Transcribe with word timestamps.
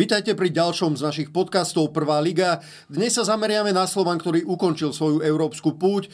Vítajte 0.00 0.32
pri 0.32 0.48
ďalšom 0.48 0.96
z 0.96 1.02
našich 1.02 1.28
podcastov 1.28 1.92
Prvá 1.92 2.24
liga. 2.24 2.64
Dnes 2.88 3.12
sa 3.12 3.26
zameriame 3.26 3.68
na 3.68 3.84
Slovan, 3.84 4.16
ktorý 4.16 4.48
ukončil 4.48 4.96
svoju 4.96 5.20
európsku 5.20 5.76
púť. 5.76 6.08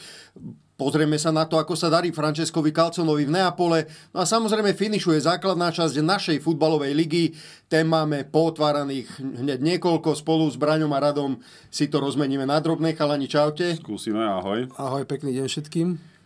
Pozrieme 0.75 1.15
sa 1.15 1.31
na 1.31 1.47
to, 1.47 1.55
ako 1.55 1.77
sa 1.77 1.87
darí 1.87 2.11
Francescovi 2.11 2.75
Calconovi 2.75 3.29
v 3.29 3.37
Neapole. 3.37 3.87
No 4.11 4.21
a 4.21 4.27
samozrejme 4.27 4.75
finišuje 4.75 5.23
základná 5.23 5.71
časť 5.71 6.03
našej 6.03 6.37
futbalovej 6.43 6.91
ligy. 6.97 7.31
Tém 7.71 7.87
máme 7.87 8.27
potváraných 8.27 9.13
hneď 9.23 9.61
niekoľko. 9.61 10.19
Spolu 10.19 10.51
s 10.51 10.59
Braňom 10.59 10.91
a 10.91 10.99
Radom 10.99 11.39
si 11.69 11.87
to 11.87 12.03
rozmeníme 12.03 12.43
na 12.43 12.57
drobné. 12.57 12.91
Chalani, 12.91 13.31
čaute. 13.31 13.77
Skúsime, 13.79 14.19
ahoj. 14.19 14.67
Ahoj, 14.75 15.05
pekný 15.07 15.37
deň 15.37 15.45
všetkým. 15.47 16.16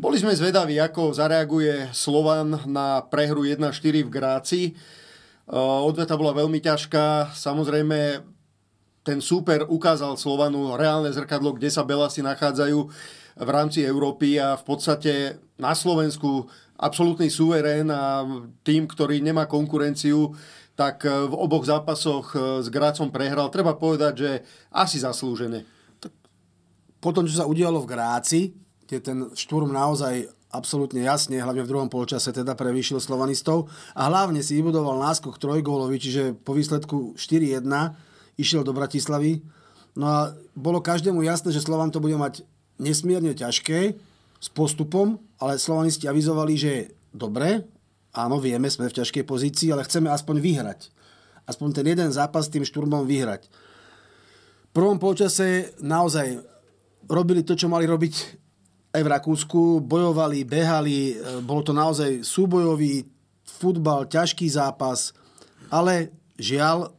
Boli 0.00 0.16
sme 0.16 0.32
zvedaví, 0.32 0.80
ako 0.80 1.12
zareaguje 1.12 1.92
Slovan 1.92 2.56
na 2.64 3.04
prehru 3.04 3.44
1-4 3.44 3.68
v 4.00 4.08
Gráci. 4.08 4.60
Odveta 5.52 6.16
bola 6.16 6.32
veľmi 6.32 6.56
ťažká. 6.56 7.36
Samozrejme, 7.36 8.24
ten 9.04 9.20
súper 9.20 9.68
ukázal 9.68 10.16
Slovanu 10.16 10.72
reálne 10.80 11.12
zrkadlo, 11.12 11.52
kde 11.52 11.68
sa 11.68 11.84
Belasi 11.84 12.24
nachádzajú 12.24 12.78
v 13.44 13.50
rámci 13.52 13.84
Európy 13.84 14.40
a 14.40 14.56
v 14.56 14.64
podstate 14.64 15.36
na 15.60 15.76
Slovensku 15.76 16.48
absolútny 16.80 17.28
suverén 17.28 17.92
a 17.92 18.24
tým, 18.64 18.88
ktorý 18.88 19.20
nemá 19.20 19.44
konkurenciu, 19.44 20.32
tak 20.80 21.04
v 21.04 21.34
oboch 21.36 21.68
zápasoch 21.68 22.32
s 22.64 22.72
Grácom 22.72 23.12
prehral. 23.12 23.52
Treba 23.52 23.76
povedať, 23.76 24.12
že 24.16 24.30
asi 24.72 24.96
zaslúžené. 24.96 25.68
Po 27.04 27.12
tom, 27.12 27.28
čo 27.28 27.36
sa 27.36 27.44
udialo 27.44 27.84
v 27.84 27.90
Gráci, 27.92 28.40
kde 28.90 28.98
ten 28.98 29.18
šturm 29.38 29.70
naozaj 29.70 30.26
absolútne 30.50 31.06
jasne, 31.06 31.38
hlavne 31.38 31.62
v 31.62 31.70
druhom 31.70 31.86
polčase 31.86 32.34
teda 32.34 32.58
prevýšil 32.58 32.98
slovanistov 32.98 33.70
a 33.94 34.10
hlavne 34.10 34.42
si 34.42 34.58
vybudoval 34.58 34.98
náskok 34.98 35.38
trojgólovi, 35.38 35.94
čiže 36.02 36.34
po 36.34 36.58
výsledku 36.58 37.14
4-1 37.14 37.70
išiel 38.34 38.66
do 38.66 38.74
Bratislavy. 38.74 39.46
No 39.94 40.10
a 40.10 40.18
bolo 40.58 40.82
každému 40.82 41.22
jasné, 41.22 41.54
že 41.54 41.62
Slovan 41.62 41.94
to 41.94 42.02
bude 42.02 42.18
mať 42.18 42.42
nesmierne 42.82 43.30
ťažké 43.30 43.94
s 44.42 44.48
postupom, 44.50 45.22
ale 45.38 45.62
slovanisti 45.62 46.10
avizovali, 46.10 46.54
že 46.58 46.72
dobre, 47.14 47.62
áno, 48.10 48.42
vieme, 48.42 48.66
sme 48.66 48.90
v 48.90 48.98
ťažkej 48.98 49.22
pozícii, 49.22 49.70
ale 49.70 49.86
chceme 49.86 50.10
aspoň 50.10 50.42
vyhrať. 50.42 50.90
Aspoň 51.46 51.68
ten 51.78 51.86
jeden 51.86 52.10
zápas 52.10 52.50
tým 52.50 52.66
šturmom 52.66 53.06
vyhrať. 53.06 53.46
V 54.70 54.72
prvom 54.74 54.98
polčase 54.98 55.78
naozaj 55.78 56.42
robili 57.06 57.46
to, 57.46 57.54
čo 57.54 57.70
mali 57.70 57.86
robiť 57.86 58.39
aj 58.90 59.02
v 59.06 59.12
Rakúsku, 59.12 59.60
bojovali, 59.86 60.42
behali, 60.42 61.14
e, 61.14 61.38
bolo 61.46 61.62
to 61.62 61.70
naozaj 61.70 62.26
súbojový 62.26 63.06
futbal, 63.46 64.10
ťažký 64.10 64.50
zápas, 64.50 65.14
ale 65.70 66.10
žiaľ, 66.40 66.90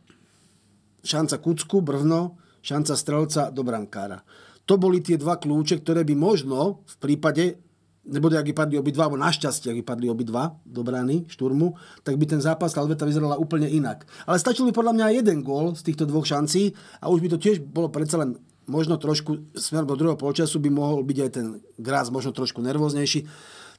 šanca 1.04 1.36
Kucku, 1.42 1.84
Brvno, 1.84 2.40
šanca 2.62 2.94
Strelca 2.96 3.44
do 3.52 3.66
brankára. 3.66 4.22
To 4.70 4.78
boli 4.78 5.02
tie 5.02 5.18
dva 5.18 5.36
kľúče, 5.42 5.82
ktoré 5.82 6.06
by 6.06 6.16
možno 6.16 6.86
v 6.86 6.96
prípade, 7.02 7.58
nebude, 8.06 8.38
ak 8.38 8.48
by 8.48 8.78
obidva, 8.78 9.10
alebo 9.10 9.20
našťastie, 9.20 9.74
ak 9.74 9.80
by 9.82 9.86
padli 9.86 10.08
obidva 10.08 10.56
do 10.64 10.86
brány, 10.86 11.26
šturmu, 11.28 11.76
tak 12.06 12.16
by 12.16 12.26
ten 12.30 12.40
zápas 12.40 12.78
Alveta 12.78 13.04
vyzerala 13.04 13.42
úplne 13.42 13.68
inak. 13.68 14.06
Ale 14.30 14.38
stačil 14.38 14.70
by 14.70 14.74
podľa 14.78 14.94
mňa 14.96 15.18
jeden 15.18 15.42
gól 15.42 15.74
z 15.74 15.82
týchto 15.92 16.06
dvoch 16.06 16.24
šancí 16.24 16.72
a 17.02 17.10
už 17.10 17.20
by 17.26 17.28
to 17.36 17.38
tiež 17.42 17.60
bolo 17.66 17.90
predsa 17.90 18.22
len 18.22 18.38
možno 18.70 18.98
trošku 18.98 19.54
smerom 19.58 19.90
do 19.90 19.98
druhého 19.98 20.20
polčasu 20.20 20.62
by 20.62 20.70
mohol 20.70 21.02
byť 21.02 21.18
aj 21.18 21.30
ten 21.34 21.46
Grác 21.82 22.14
možno 22.14 22.34
trošku 22.36 22.62
nervóznejší. 22.62 23.26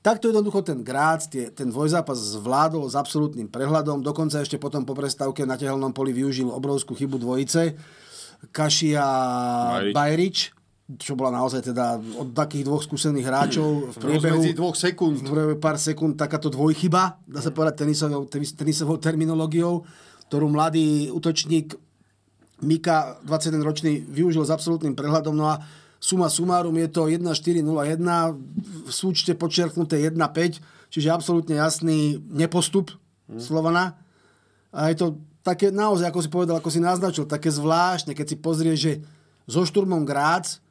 Takto 0.02 0.34
jednoducho 0.34 0.66
ten 0.66 0.82
Grác 0.82 1.30
tie, 1.30 1.54
ten 1.54 1.70
dvojzápas 1.70 2.18
zvládol 2.38 2.90
s 2.90 2.98
absolútnym 2.98 3.46
prehľadom, 3.46 4.02
dokonca 4.02 4.42
ešte 4.42 4.58
potom 4.58 4.82
po 4.82 4.98
prestávke 4.98 5.46
na 5.46 5.54
tehelnom 5.54 5.94
poli 5.94 6.10
využil 6.10 6.50
obrovskú 6.50 6.98
chybu 6.98 7.22
dvojice. 7.22 7.78
Kaši 8.50 8.98
a 8.98 9.08
Bajrič, 9.94 10.50
čo 10.98 11.14
bola 11.14 11.38
naozaj 11.38 11.70
teda 11.70 12.02
od 12.18 12.34
takých 12.34 12.66
dvoch 12.66 12.82
skúsených 12.82 13.26
hráčov 13.30 13.94
v 13.94 13.96
priebehu 14.02 14.42
dvoch 14.58 14.74
sekúnd. 14.74 15.22
V 15.22 15.30
priebehu 15.30 15.58
pár 15.62 15.78
sekúnd 15.78 16.18
takáto 16.18 16.50
dvojchyba, 16.50 17.22
dá 17.22 17.38
sa 17.38 17.54
povedať 17.54 17.86
tenisovou, 17.86 18.26
tenisovou 18.26 18.98
terminológiou, 18.98 19.86
ktorú 20.26 20.50
mladý 20.50 21.14
útočník 21.14 21.78
Mika, 22.62 23.18
21-ročný, 23.26 24.06
využil 24.06 24.46
s 24.46 24.54
absolútnym 24.54 24.94
prehľadom. 24.94 25.34
No 25.34 25.50
a 25.50 25.60
suma 25.98 26.30
sumárum 26.30 26.74
je 26.78 26.88
to 26.90 27.10
1-4-0-1, 27.10 27.62
v 28.86 28.90
súčte 28.90 29.34
počiarknuté 29.34 29.98
1-5, 30.06 30.62
čiže 30.90 31.08
absolútne 31.10 31.58
jasný 31.58 32.22
nepostup 32.30 32.94
hmm. 33.30 33.42
Slovana. 33.42 33.98
A 34.70 34.88
je 34.94 34.96
to 34.98 35.06
také 35.42 35.74
naozaj, 35.74 36.08
ako 36.08 36.20
si 36.22 36.30
povedal, 36.30 36.56
ako 36.62 36.70
si 36.70 36.80
naznačil, 36.80 37.26
také 37.26 37.50
zvláštne, 37.50 38.14
keď 38.14 38.26
si 38.26 38.36
pozrie, 38.38 38.74
že 38.78 39.02
so 39.46 39.66
šturmom 39.66 40.06
Grác, 40.06 40.62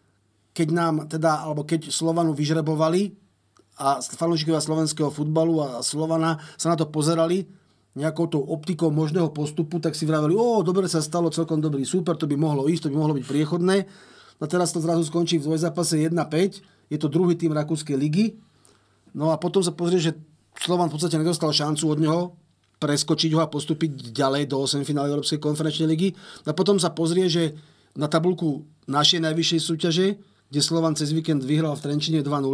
keď 0.55 0.67
nám 0.71 0.95
teda, 1.07 1.43
alebo 1.43 1.67
keď 1.67 1.91
Slovanu 1.91 2.31
vyžrebovali 2.31 3.15
a 3.79 3.99
fanúšikovia 4.03 4.63
slovenského 4.63 5.11
futbalu 5.11 5.63
a 5.63 5.67
Slovana 5.83 6.39
sa 6.55 6.71
na 6.71 6.77
to 6.79 6.87
pozerali, 6.87 7.47
nejakou 7.91 8.27
tou 8.31 8.39
optikou 8.47 8.87
možného 8.87 9.35
postupu, 9.35 9.83
tak 9.83 9.99
si 9.99 10.07
vraveli, 10.07 10.31
o, 10.31 10.63
dobre 10.63 10.87
sa 10.87 11.03
stalo, 11.03 11.27
celkom 11.27 11.59
dobrý, 11.59 11.83
super, 11.83 12.15
to 12.15 12.23
by 12.23 12.39
mohlo 12.39 12.71
ísť, 12.71 12.87
to 12.87 12.91
by 12.91 12.97
mohlo 12.97 13.13
byť 13.19 13.25
priechodné. 13.27 13.77
A 14.41 14.45
teraz 14.47 14.71
to 14.71 14.79
zrazu 14.79 15.03
skončí 15.03 15.37
v 15.37 15.51
dvojzápase 15.51 15.99
1-5, 16.07 16.89
je 16.91 16.97
to 16.97 17.07
druhý 17.11 17.35
tým 17.35 17.51
Rakúskej 17.51 17.99
ligy. 17.99 18.39
No 19.11 19.29
a 19.31 19.35
potom 19.35 19.59
sa 19.59 19.75
pozrie, 19.75 19.99
že 19.99 20.15
Slovan 20.55 20.87
v 20.87 20.95
podstate 20.95 21.19
nedostal 21.19 21.51
šancu 21.51 21.83
od 21.87 21.99
neho 21.99 22.21
preskočiť 22.81 23.31
ho 23.37 23.45
a 23.45 23.51
postúpiť 23.51 24.09
ďalej 24.09 24.49
do 24.49 24.57
8 24.65 24.81
finále 24.81 25.13
Európskej 25.13 25.37
konferenčnej 25.37 25.85
ligy. 25.85 26.17
A 26.49 26.55
potom 26.57 26.81
sa 26.81 26.89
pozrie, 26.89 27.29
že 27.29 27.53
na 27.93 28.09
tabulku 28.09 28.65
našej 28.89 29.21
najvyššej 29.21 29.61
súťaže, 29.61 30.07
kde 30.49 30.59
Slovan 30.59 30.97
cez 30.97 31.13
víkend 31.13 31.45
vyhral 31.45 31.77
v 31.77 31.83
Trenčine 31.85 32.25
2-0 32.25 32.49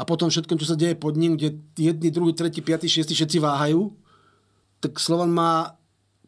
a 0.00 0.02
potom 0.08 0.32
všetko, 0.32 0.56
čo 0.56 0.66
sa 0.66 0.80
deje 0.80 0.96
pod 0.96 1.14
ním, 1.20 1.36
kde 1.36 1.60
jedni, 1.76 2.08
druhý, 2.08 2.32
tretí, 2.32 2.64
piatý, 2.64 2.88
šiestý 2.88 3.12
všetci 3.12 3.36
váhajú, 3.36 3.92
tak 4.80 4.96
Slovan 4.96 5.30
má 5.30 5.76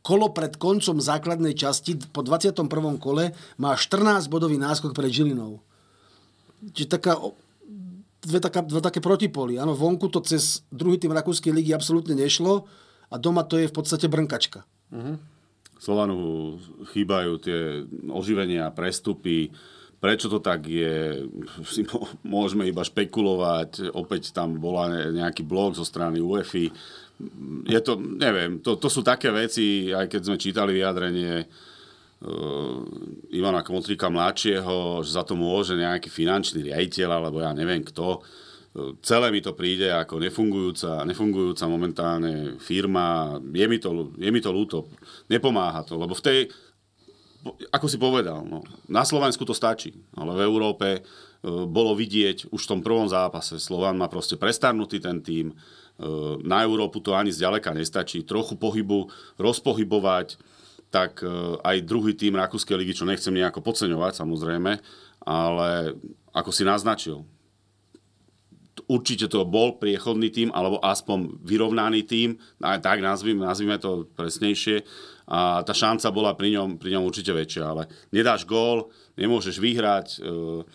kolo 0.02 0.34
pred 0.34 0.58
koncom 0.58 0.98
základnej 0.98 1.54
časti 1.54 1.96
po 2.10 2.26
21. 2.26 2.66
kole 2.98 3.32
má 3.56 3.72
14 3.78 4.26
bodový 4.26 4.58
náskok 4.58 4.92
pred 4.92 5.08
Žilinou. 5.08 5.62
Čiže 6.62 6.88
taká, 6.90 7.18
dve, 8.22 8.38
taká, 8.42 8.60
dve 8.66 8.82
také 8.82 8.98
protipoly. 8.98 9.62
Áno, 9.62 9.78
vonku 9.78 10.10
to 10.10 10.22
cez 10.22 10.66
druhý 10.74 10.98
tým 10.98 11.14
Rakúskej 11.14 11.54
ligy 11.54 11.70
absolútne 11.70 12.18
nešlo 12.18 12.66
a 13.10 13.14
doma 13.18 13.46
to 13.46 13.58
je 13.58 13.70
v 13.70 13.74
podstate 13.74 14.10
brnkačka. 14.10 14.66
Uh-huh. 14.90 15.16
Slovanu 15.78 16.58
chýbajú 16.94 17.42
tie 17.42 17.82
oživenia, 18.10 18.70
prestupy, 18.70 19.50
prečo 20.02 20.26
to 20.26 20.42
tak 20.42 20.66
je, 20.66 21.26
si 21.66 21.86
môžeme 22.26 22.66
iba 22.66 22.82
špekulovať. 22.82 23.94
Opäť 23.94 24.34
tam 24.34 24.58
bola 24.58 25.10
nejaký 25.14 25.46
blok 25.46 25.78
zo 25.78 25.86
strany 25.86 26.18
UEFI 26.18 26.74
je 27.66 27.80
to, 27.80 27.98
neviem, 27.98 28.58
to, 28.58 28.74
to 28.74 28.88
sú 28.90 29.06
také 29.06 29.30
veci, 29.30 29.94
aj 29.94 30.10
keď 30.10 30.20
sme 30.26 30.36
čítali 30.42 30.74
vyjadrenie 30.74 31.46
uh, 31.46 32.78
Ivana 33.30 33.62
Kmotrika 33.62 34.10
mladšieho, 34.10 35.06
že 35.06 35.10
za 35.14 35.22
to 35.22 35.38
môže 35.38 35.78
nejaký 35.78 36.10
finančný 36.10 36.66
riaditeľ, 36.66 37.08
alebo 37.22 37.38
ja 37.38 37.54
neviem 37.54 37.86
kto. 37.86 38.18
Uh, 38.74 38.98
celé 39.06 39.30
mi 39.30 39.38
to 39.38 39.54
príde 39.54 39.86
ako 39.86 40.18
nefungujúca, 40.18 41.06
nefungujúca 41.06 41.64
momentálne 41.70 42.58
firma. 42.58 43.38
Je 43.38 43.66
mi 43.70 43.78
to, 43.78 44.10
je 44.18 44.30
mi 44.34 44.40
to 44.42 44.50
ľúto. 44.50 44.90
Nepomáha 45.30 45.86
to, 45.86 45.94
lebo 45.94 46.18
v 46.18 46.24
tej, 46.26 46.38
ako 47.70 47.86
si 47.86 48.02
povedal, 48.02 48.42
no, 48.42 48.66
na 48.90 49.06
Slovensku 49.06 49.46
to 49.46 49.54
stačí, 49.54 49.94
ale 50.18 50.34
v 50.34 50.42
Európe 50.42 50.88
uh, 50.98 51.70
bolo 51.70 51.94
vidieť 51.94 52.50
už 52.50 52.60
v 52.66 52.70
tom 52.74 52.80
prvom 52.82 53.06
zápase. 53.06 53.62
Slovan 53.62 53.94
má 53.94 54.10
proste 54.10 54.34
prestarnutý 54.34 54.98
ten 54.98 55.22
tým, 55.22 55.54
na 56.42 56.58
Európu 56.66 56.98
to 56.98 57.14
ani 57.14 57.30
zďaleka 57.30 57.70
nestačí. 57.72 58.26
Trochu 58.26 58.58
pohybu 58.58 59.10
rozpohybovať, 59.38 60.38
tak 60.92 61.24
ehm, 61.24 61.56
aj 61.64 61.88
druhý 61.88 62.12
tým 62.12 62.36
Rakúskej 62.36 62.76
ligy, 62.76 62.92
čo 62.92 63.08
nechcem 63.08 63.32
nejako 63.32 63.64
podceňovať 63.64 64.12
samozrejme, 64.20 64.72
ale 65.24 65.96
ako 66.36 66.50
si 66.52 66.62
naznačil, 66.68 67.24
určite 68.92 69.28
to 69.28 69.48
bol 69.48 69.80
priechodný 69.80 70.28
tým, 70.28 70.48
alebo 70.52 70.80
aspoň 70.84 71.40
vyrovnaný 71.40 72.04
tým, 72.04 72.36
tak 72.60 73.00
nazvime, 73.00 73.44
nazvime 73.44 73.80
to 73.80 74.08
presnejšie. 74.12 74.84
A 75.32 75.64
tá 75.64 75.72
šanca 75.72 76.12
bola 76.12 76.36
pri 76.36 76.60
ňom, 76.60 76.76
pri 76.76 76.98
ňom 76.98 77.08
určite 77.08 77.32
väčšia, 77.32 77.62
ale 77.64 77.88
nedáš 78.12 78.44
gól, 78.44 78.92
nemôžeš 79.16 79.56
vyhrať. 79.56 80.20
Ehm, 80.20 80.68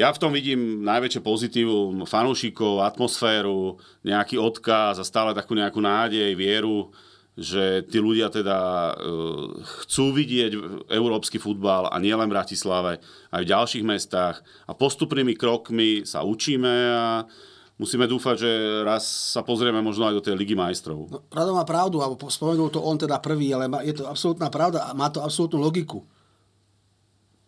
ja 0.00 0.08
v 0.16 0.20
tom 0.20 0.32
vidím 0.32 0.80
najväčšie 0.80 1.20
pozitívum 1.20 2.08
fanúšikov, 2.08 2.80
atmosféru, 2.80 3.76
nejaký 4.00 4.40
odkaz 4.40 4.96
a 4.96 5.04
stále 5.04 5.36
takú 5.36 5.52
nejakú 5.52 5.76
nádej, 5.76 6.32
vieru, 6.32 6.88
že 7.36 7.84
tí 7.84 8.00
ľudia 8.00 8.32
teda 8.32 8.58
uh, 8.96 9.60
chcú 9.84 10.16
vidieť 10.16 10.52
európsky 10.88 11.36
futbal 11.36 11.92
a 11.92 12.00
nielen 12.00 12.32
v 12.32 12.36
Bratislave, 12.36 12.92
aj 13.28 13.40
v 13.44 13.50
ďalších 13.52 13.84
mestách 13.84 14.40
a 14.64 14.72
postupnými 14.72 15.36
krokmi 15.36 16.08
sa 16.08 16.24
učíme 16.24 16.74
a 16.96 17.28
musíme 17.76 18.08
dúfať, 18.08 18.36
že 18.40 18.50
raz 18.88 19.04
sa 19.36 19.44
pozrieme 19.44 19.84
možno 19.84 20.08
aj 20.08 20.16
do 20.16 20.24
tej 20.24 20.34
Ligy 20.36 20.56
majstrov. 20.56 21.12
No, 21.12 21.28
Rado 21.28 21.52
má 21.52 21.64
pravdu, 21.68 22.00
alebo 22.00 22.32
spomenul 22.32 22.72
to 22.72 22.80
on 22.80 22.96
teda 22.96 23.20
prvý, 23.20 23.52
ale 23.52 23.68
je 23.84 24.00
to 24.00 24.08
absolútna 24.08 24.48
pravda 24.48 24.88
a 24.88 24.96
má 24.96 25.12
to 25.12 25.20
absolútnu 25.20 25.60
logiku. 25.60 26.04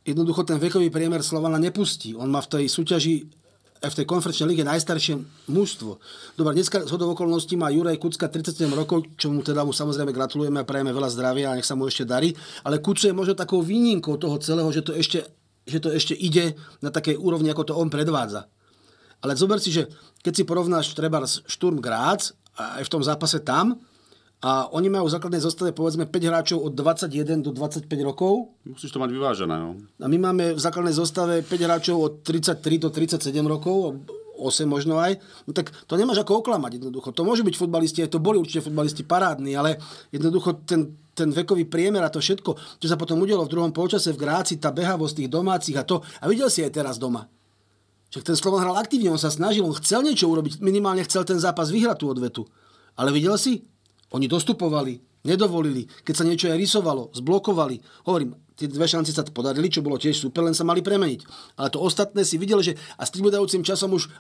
Jednoducho 0.03 0.43
ten 0.43 0.59
vekový 0.59 0.91
priemer 0.91 1.23
Slovana 1.23 1.63
nepustí. 1.63 2.15
On 2.19 2.27
má 2.27 2.43
v 2.43 2.59
tej 2.59 2.65
súťaži 2.67 3.31
v 3.83 3.99
tej 3.99 4.07
konferenčnej 4.07 4.55
lige 4.55 4.63
najstaršie 4.63 5.19
mužstvo. 5.51 5.99
Dobre, 6.39 6.55
dneska 6.55 6.87
z 6.87 6.91
okolností 6.95 7.59
má 7.59 7.67
Juraj 7.67 7.99
Kucka 7.99 8.31
37 8.31 8.71
rokov, 8.71 9.11
čo 9.19 9.27
mu 9.27 9.43
teda 9.43 9.67
mu 9.67 9.75
samozrejme 9.75 10.15
gratulujeme 10.15 10.63
a 10.63 10.69
prajeme 10.69 10.95
veľa 10.95 11.11
zdravia 11.11 11.51
a 11.51 11.57
nech 11.59 11.67
sa 11.67 11.75
mu 11.75 11.91
ešte 11.91 12.07
darí. 12.07 12.31
Ale 12.63 12.79
Kucu 12.79 13.11
je 13.11 13.15
možno 13.15 13.35
takou 13.35 13.59
výnimkou 13.59 14.23
toho 14.23 14.39
celého, 14.39 14.71
že 14.71 14.87
to 14.87 14.95
ešte, 14.95 15.27
že 15.67 15.83
to 15.83 15.91
ešte 15.91 16.15
ide 16.15 16.55
na 16.79 16.95
takej 16.95 17.19
úrovni, 17.19 17.51
ako 17.51 17.75
to 17.75 17.75
on 17.75 17.91
predvádza. 17.91 18.47
Ale 19.19 19.35
zober 19.35 19.59
si, 19.59 19.75
že 19.75 19.91
keď 20.23 20.33
si 20.35 20.43
porovnáš 20.47 20.95
treba 20.95 21.19
Šturm 21.27 21.83
Graz 21.83 22.39
a 22.55 22.79
aj 22.79 22.87
v 22.87 22.93
tom 22.95 23.03
zápase 23.03 23.43
tam, 23.43 23.83
a 24.43 24.67
oni 24.75 24.91
majú 24.91 25.07
v 25.07 25.15
základnej 25.15 25.39
zostave 25.39 25.71
povedzme 25.71 26.11
5 26.11 26.19
hráčov 26.27 26.59
od 26.67 26.75
21 26.75 27.47
do 27.47 27.55
25 27.55 27.87
rokov. 28.03 28.51
Musíš 28.67 28.91
to 28.91 28.99
mať 28.99 29.15
vyvážené. 29.15 29.55
No. 29.55 29.79
A 30.03 30.07
my 30.11 30.19
máme 30.19 30.59
v 30.59 30.61
základnej 30.61 30.99
zostave 30.99 31.47
5 31.47 31.47
hráčov 31.47 31.97
od 32.03 32.13
33 32.27 32.59
do 32.83 32.91
37 32.91 33.31
rokov, 33.47 34.03
8 34.43 34.67
možno 34.67 34.99
aj. 34.99 35.23
No 35.47 35.55
tak 35.55 35.71
to 35.87 35.95
nemáš 35.95 36.27
ako 36.27 36.43
oklamať 36.43 36.83
jednoducho. 36.83 37.15
To 37.15 37.23
môžu 37.23 37.47
byť 37.47 37.55
futbalisti, 37.55 38.03
aj 38.03 38.11
to 38.11 38.19
boli 38.19 38.43
určite 38.43 38.67
futbalisti 38.67 39.07
parádni, 39.07 39.55
ale 39.55 39.79
jednoducho 40.11 40.67
ten, 40.67 40.91
ten 41.15 41.31
vekový 41.31 41.71
priemer 41.71 42.03
a 42.03 42.11
to 42.11 42.19
všetko, 42.19 42.83
čo 42.83 42.87
sa 42.91 42.99
potom 42.99 43.23
udialo 43.23 43.47
v 43.47 43.53
druhom 43.55 43.71
polčase 43.71 44.11
v 44.11 44.27
Gráci, 44.27 44.59
tá 44.59 44.75
behavosť 44.75 45.23
tých 45.23 45.31
domácich 45.31 45.79
a 45.79 45.87
to. 45.87 46.03
A 46.19 46.27
videl 46.27 46.51
si 46.51 46.67
aj 46.67 46.75
teraz 46.75 46.99
doma. 46.99 47.31
Však 48.11 48.27
ten 48.27 48.37
Slovan 48.37 48.67
hral 48.67 48.77
aktívne, 48.77 49.15
on 49.15 49.23
sa 49.23 49.31
snažil, 49.31 49.63
on 49.63 49.73
chcel 49.79 50.03
niečo 50.03 50.27
urobiť, 50.29 50.59
minimálne 50.59 51.07
chcel 51.07 51.23
ten 51.23 51.39
zápas 51.39 51.71
vyhrať 51.71 52.03
tú 52.03 52.11
odvetu. 52.11 52.43
Ale 52.93 53.09
videl 53.09 53.41
si, 53.41 53.65
oni 54.13 54.27
dostupovali, 54.29 55.25
nedovolili, 55.25 55.89
keď 56.05 56.15
sa 56.15 56.25
niečo 56.25 56.53
aj 56.53 56.59
rysovalo, 56.61 57.09
zblokovali. 57.17 58.07
Hovorím, 58.09 58.37
tie 58.57 58.69
dve 58.69 58.87
šance 58.87 59.11
sa 59.13 59.25
podarili, 59.25 59.73
čo 59.73 59.81
bolo 59.81 59.97
tiež 59.97 60.21
super, 60.21 60.45
len 60.45 60.55
sa 60.55 60.63
mali 60.63 60.85
premeniť. 60.85 61.21
Ale 61.59 61.69
to 61.73 61.81
ostatné 61.81 62.23
si 62.23 62.37
videli, 62.37 62.63
že 62.63 62.77
a 63.01 63.03
s 63.03 63.11
pribudajúcim 63.11 63.65
časom 63.65 63.97
už 63.97 64.13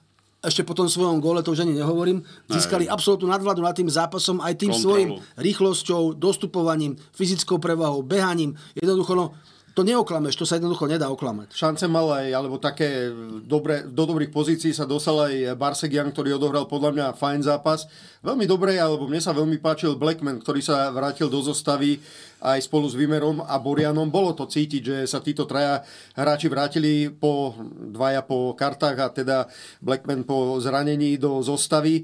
ešte 0.42 0.66
po 0.66 0.74
tom 0.74 0.90
svojom 0.90 1.22
góle, 1.22 1.38
to 1.46 1.54
už 1.54 1.62
ani 1.62 1.78
nehovorím, 1.78 2.26
získali 2.50 2.90
absolútnu 2.90 3.30
nadvládu 3.30 3.62
nad 3.62 3.78
tým 3.78 3.86
zápasom 3.86 4.42
aj 4.42 4.58
tým 4.58 4.74
Kontrolu. 4.74 4.82
svojim 4.82 5.10
rýchlosťou, 5.38 6.18
dostupovaním, 6.18 6.98
fyzickou 7.14 7.62
prevahou, 7.62 8.02
behaním. 8.02 8.58
Jednoducho, 8.74 9.14
no, 9.14 9.38
to 9.72 9.82
neoklameš, 9.84 10.36
to 10.36 10.44
sa 10.44 10.60
jednoducho 10.60 10.84
nedá 10.84 11.08
oklamať. 11.08 11.56
Šance 11.56 11.88
mal 11.88 12.04
aj, 12.12 12.26
alebo 12.32 12.60
také 12.60 13.08
dobre, 13.44 13.88
do 13.88 14.04
dobrých 14.04 14.28
pozícií 14.28 14.76
sa 14.76 14.84
dostal 14.84 15.28
aj 15.28 15.56
Barsegian, 15.56 16.12
ktorý 16.12 16.36
odohral 16.36 16.68
podľa 16.68 16.90
mňa 16.92 17.06
fajn 17.16 17.40
zápas. 17.48 17.88
Veľmi 18.20 18.44
dobre, 18.44 18.76
alebo 18.76 19.08
mne 19.08 19.18
sa 19.18 19.32
veľmi 19.32 19.58
páčil 19.58 19.96
Blackman, 19.96 20.44
ktorý 20.44 20.60
sa 20.60 20.92
vrátil 20.92 21.32
do 21.32 21.40
zostavy 21.40 21.98
aj 22.42 22.58
spolu 22.66 22.90
s 22.90 22.98
Vimerom 22.98 23.38
a 23.38 23.54
Borianom. 23.62 24.10
Bolo 24.10 24.34
to 24.34 24.50
cítiť, 24.50 24.82
že 24.82 24.96
sa 25.06 25.22
títo 25.22 25.46
traja 25.46 25.86
hráči 26.18 26.50
vrátili 26.50 27.06
po 27.08 27.54
dvaja 27.94 28.26
po 28.26 28.52
kartách 28.58 28.96
a 28.98 29.08
teda 29.14 29.46
Blackman 29.78 30.26
po 30.26 30.58
zranení 30.58 31.16
do 31.22 31.38
zostavy 31.40 32.02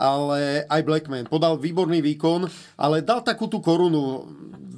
ale 0.00 0.64
aj 0.64 0.80
Blackman 0.80 1.28
podal 1.28 1.60
výborný 1.60 2.00
výkon, 2.00 2.48
ale 2.80 3.04
dal 3.04 3.20
takú 3.20 3.52
tú 3.52 3.60
korunu 3.60 4.24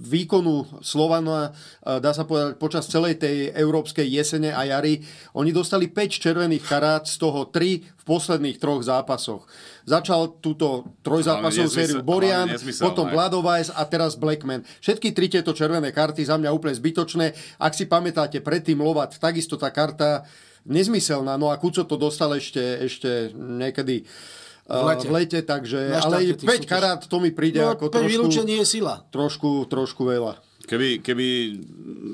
výkonu 0.02 0.82
Slovana, 0.84 1.54
dá 1.80 2.12
sa 2.12 2.26
povedať, 2.26 2.60
počas 2.60 2.90
celej 2.90 3.22
tej 3.22 3.54
európskej 3.54 4.04
jesene 4.04 4.52
a 4.52 4.66
jary. 4.66 5.00
Oni 5.32 5.54
dostali 5.54 5.88
5 5.88 6.20
červených 6.20 6.66
karát, 6.66 7.06
z 7.08 7.16
toho 7.16 7.48
3 7.48 7.80
v 7.80 8.04
posledných 8.04 8.60
troch 8.60 8.82
zápasoch. 8.84 9.48
Začal 9.88 10.42
túto 10.42 10.90
trojzápasovú 11.06 11.70
sériu 11.70 12.04
Borian, 12.04 12.50
potom 12.82 13.08
Vladovajs 13.08 13.72
a 13.72 13.88
teraz 13.88 14.18
Blackman. 14.18 14.66
Všetky 14.84 15.14
tri 15.16 15.32
tieto 15.32 15.54
červené 15.56 15.94
karty 15.94 16.26
za 16.28 16.36
mňa 16.36 16.50
úplne 16.50 16.76
zbytočné. 16.76 17.32
Ak 17.62 17.72
si 17.72 17.88
pamätáte, 17.88 18.44
predtým 18.44 18.82
Lovat, 18.82 19.16
takisto 19.16 19.56
tá 19.56 19.72
karta 19.72 20.28
nezmyselná. 20.68 21.40
No 21.40 21.48
a 21.48 21.56
Kuco 21.56 21.88
to 21.88 21.96
dostal 21.96 22.36
ešte, 22.36 22.60
ešte 22.84 23.32
niekedy 23.32 24.04
v 24.62 24.84
lete, 24.86 25.06
v 25.08 25.12
lete 25.12 25.40
takže, 25.42 25.90
ale 25.98 26.38
5 26.38 26.70
karát 26.70 27.00
to 27.02 27.18
mi 27.18 27.34
príde 27.34 27.58
no, 27.58 27.74
ako 27.74 27.90
trošku... 27.90 28.06
vylúčenie 28.06 28.62
je 28.62 28.66
sila. 28.78 29.02
Trošku, 29.10 29.66
trošku 29.66 30.06
veľa. 30.06 30.38
Keby, 30.72 31.04
keby 31.04 31.26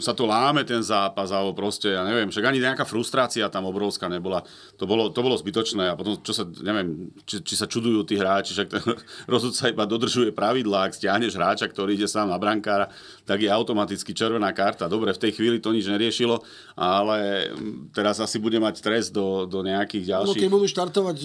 sa 0.03 0.19
to 0.19 0.27
láme 0.27 0.67
ten 0.67 0.83
zápas, 0.83 1.31
alebo 1.31 1.55
proste, 1.55 1.95
ja 1.95 2.03
neviem, 2.03 2.27
však 2.27 2.43
ani 2.43 2.59
nejaká 2.59 2.83
frustrácia 2.83 3.47
tam 3.47 3.71
obrovská 3.71 4.11
nebola. 4.11 4.43
To 4.83 4.83
bolo, 4.83 5.15
to 5.15 5.23
bolo 5.23 5.39
zbytočné 5.39 5.87
a 5.87 5.95
potom, 5.95 6.19
čo 6.19 6.35
sa, 6.35 6.43
neviem, 6.43 7.15
či, 7.23 7.39
či 7.39 7.55
sa 7.55 7.71
čudujú 7.71 8.03
tí 8.03 8.19
hráči, 8.19 8.59
však 8.59 8.67
ten 8.67 8.83
rozhodca 9.33 9.71
iba 9.71 9.87
dodržuje 9.87 10.35
pravidlá, 10.35 10.91
ak 10.91 10.99
stiahneš 10.99 11.39
hráča, 11.39 11.71
ktorý 11.71 11.95
ide 11.95 12.11
sám 12.11 12.35
na 12.35 12.39
brankára, 12.43 12.91
tak 13.23 13.47
je 13.47 13.47
automaticky 13.47 14.11
červená 14.11 14.51
karta. 14.51 14.91
Dobre, 14.91 15.15
v 15.15 15.23
tej 15.23 15.39
chvíli 15.39 15.63
to 15.63 15.71
nič 15.71 15.87
neriešilo, 15.87 16.43
ale 16.75 17.51
teraz 17.95 18.19
asi 18.19 18.43
bude 18.43 18.59
mať 18.59 18.83
trest 18.83 19.15
do, 19.15 19.47
do 19.47 19.63
nejakých 19.63 20.19
ďalších... 20.19 20.35
No, 20.35 20.43
keď 20.43 20.51
budú 20.51 20.67
štartovať 20.67 21.17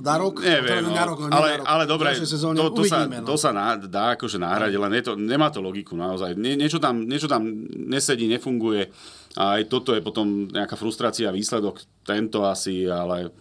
na 0.00 0.14
e, 0.16 0.20
rok, 0.24 0.34
Neviem, 0.40 0.88
no, 0.88 0.96
na 0.96 1.04
rok, 1.04 1.18
no, 1.20 1.28
ale, 1.36 1.60
ale 1.60 1.84
dobre, 1.84 2.16
to, 2.16 2.72
to, 2.72 2.82
sa, 2.88 3.04
no. 3.04 3.28
to 3.28 3.36
sa 3.36 3.52
dá 3.76 4.16
akože 4.16 4.40
náhradiť, 4.40 4.78
len 4.80 4.92
je 4.96 5.04
to, 5.04 5.12
nemá 5.20 5.52
to 5.52 5.60
logiku 5.60 5.92
naozaj. 5.98 6.32
Nie, 6.46 6.54
niečo, 6.54 6.78
tam, 6.78 7.02
niečo 7.02 7.26
tam 7.26 7.66
nesedí, 7.90 8.30
nefunguje 8.30 8.94
a 9.36 9.60
aj 9.60 9.68
toto 9.68 9.92
je 9.92 10.00
potom 10.00 10.48
nejaká 10.48 10.78
frustrácia, 10.78 11.34
výsledok 11.34 11.82
tento 12.06 12.46
asi, 12.46 12.88
ale 12.88 13.34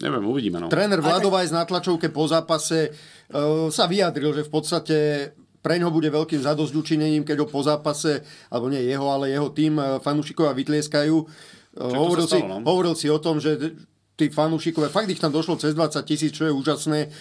neviem, 0.00 0.24
uvidíme. 0.24 0.62
No. 0.62 0.72
Tréner 0.72 1.02
Vladovaj 1.02 1.50
z 1.50 1.56
natlačovke 1.58 2.08
po 2.08 2.24
zápase 2.24 2.88
uh, 2.88 3.68
sa 3.68 3.84
vyjadril, 3.84 4.32
že 4.32 4.48
v 4.48 4.52
podstate 4.52 4.96
pre 5.60 5.76
ňo 5.76 5.92
bude 5.92 6.08
veľkým 6.08 6.40
zadozďučinením, 6.40 7.28
keď 7.28 7.44
ho 7.44 7.46
po 7.46 7.60
zápase, 7.60 8.24
alebo 8.48 8.72
nie 8.72 8.80
jeho, 8.80 9.04
ale 9.12 9.28
jeho 9.28 9.52
tým 9.52 9.76
e, 9.76 10.00
fanúšikovia 10.00 10.56
vytlieskajú. 10.56 11.16
E, 11.20 11.26
hovoril, 11.84 12.24
stalo, 12.24 12.40
si, 12.40 12.48
no? 12.48 12.56
hovoril 12.64 12.94
si 12.96 13.06
o 13.12 13.20
tom, 13.20 13.36
že 13.36 13.76
tí 14.16 14.32
fanúšikovia, 14.32 14.88
fakt 14.88 15.12
ich 15.12 15.20
tam 15.20 15.28
došlo 15.28 15.60
cez 15.60 15.76
20 15.76 16.00
tisíc, 16.08 16.32
čo 16.32 16.48
je 16.48 16.52
úžasné. 16.56 17.12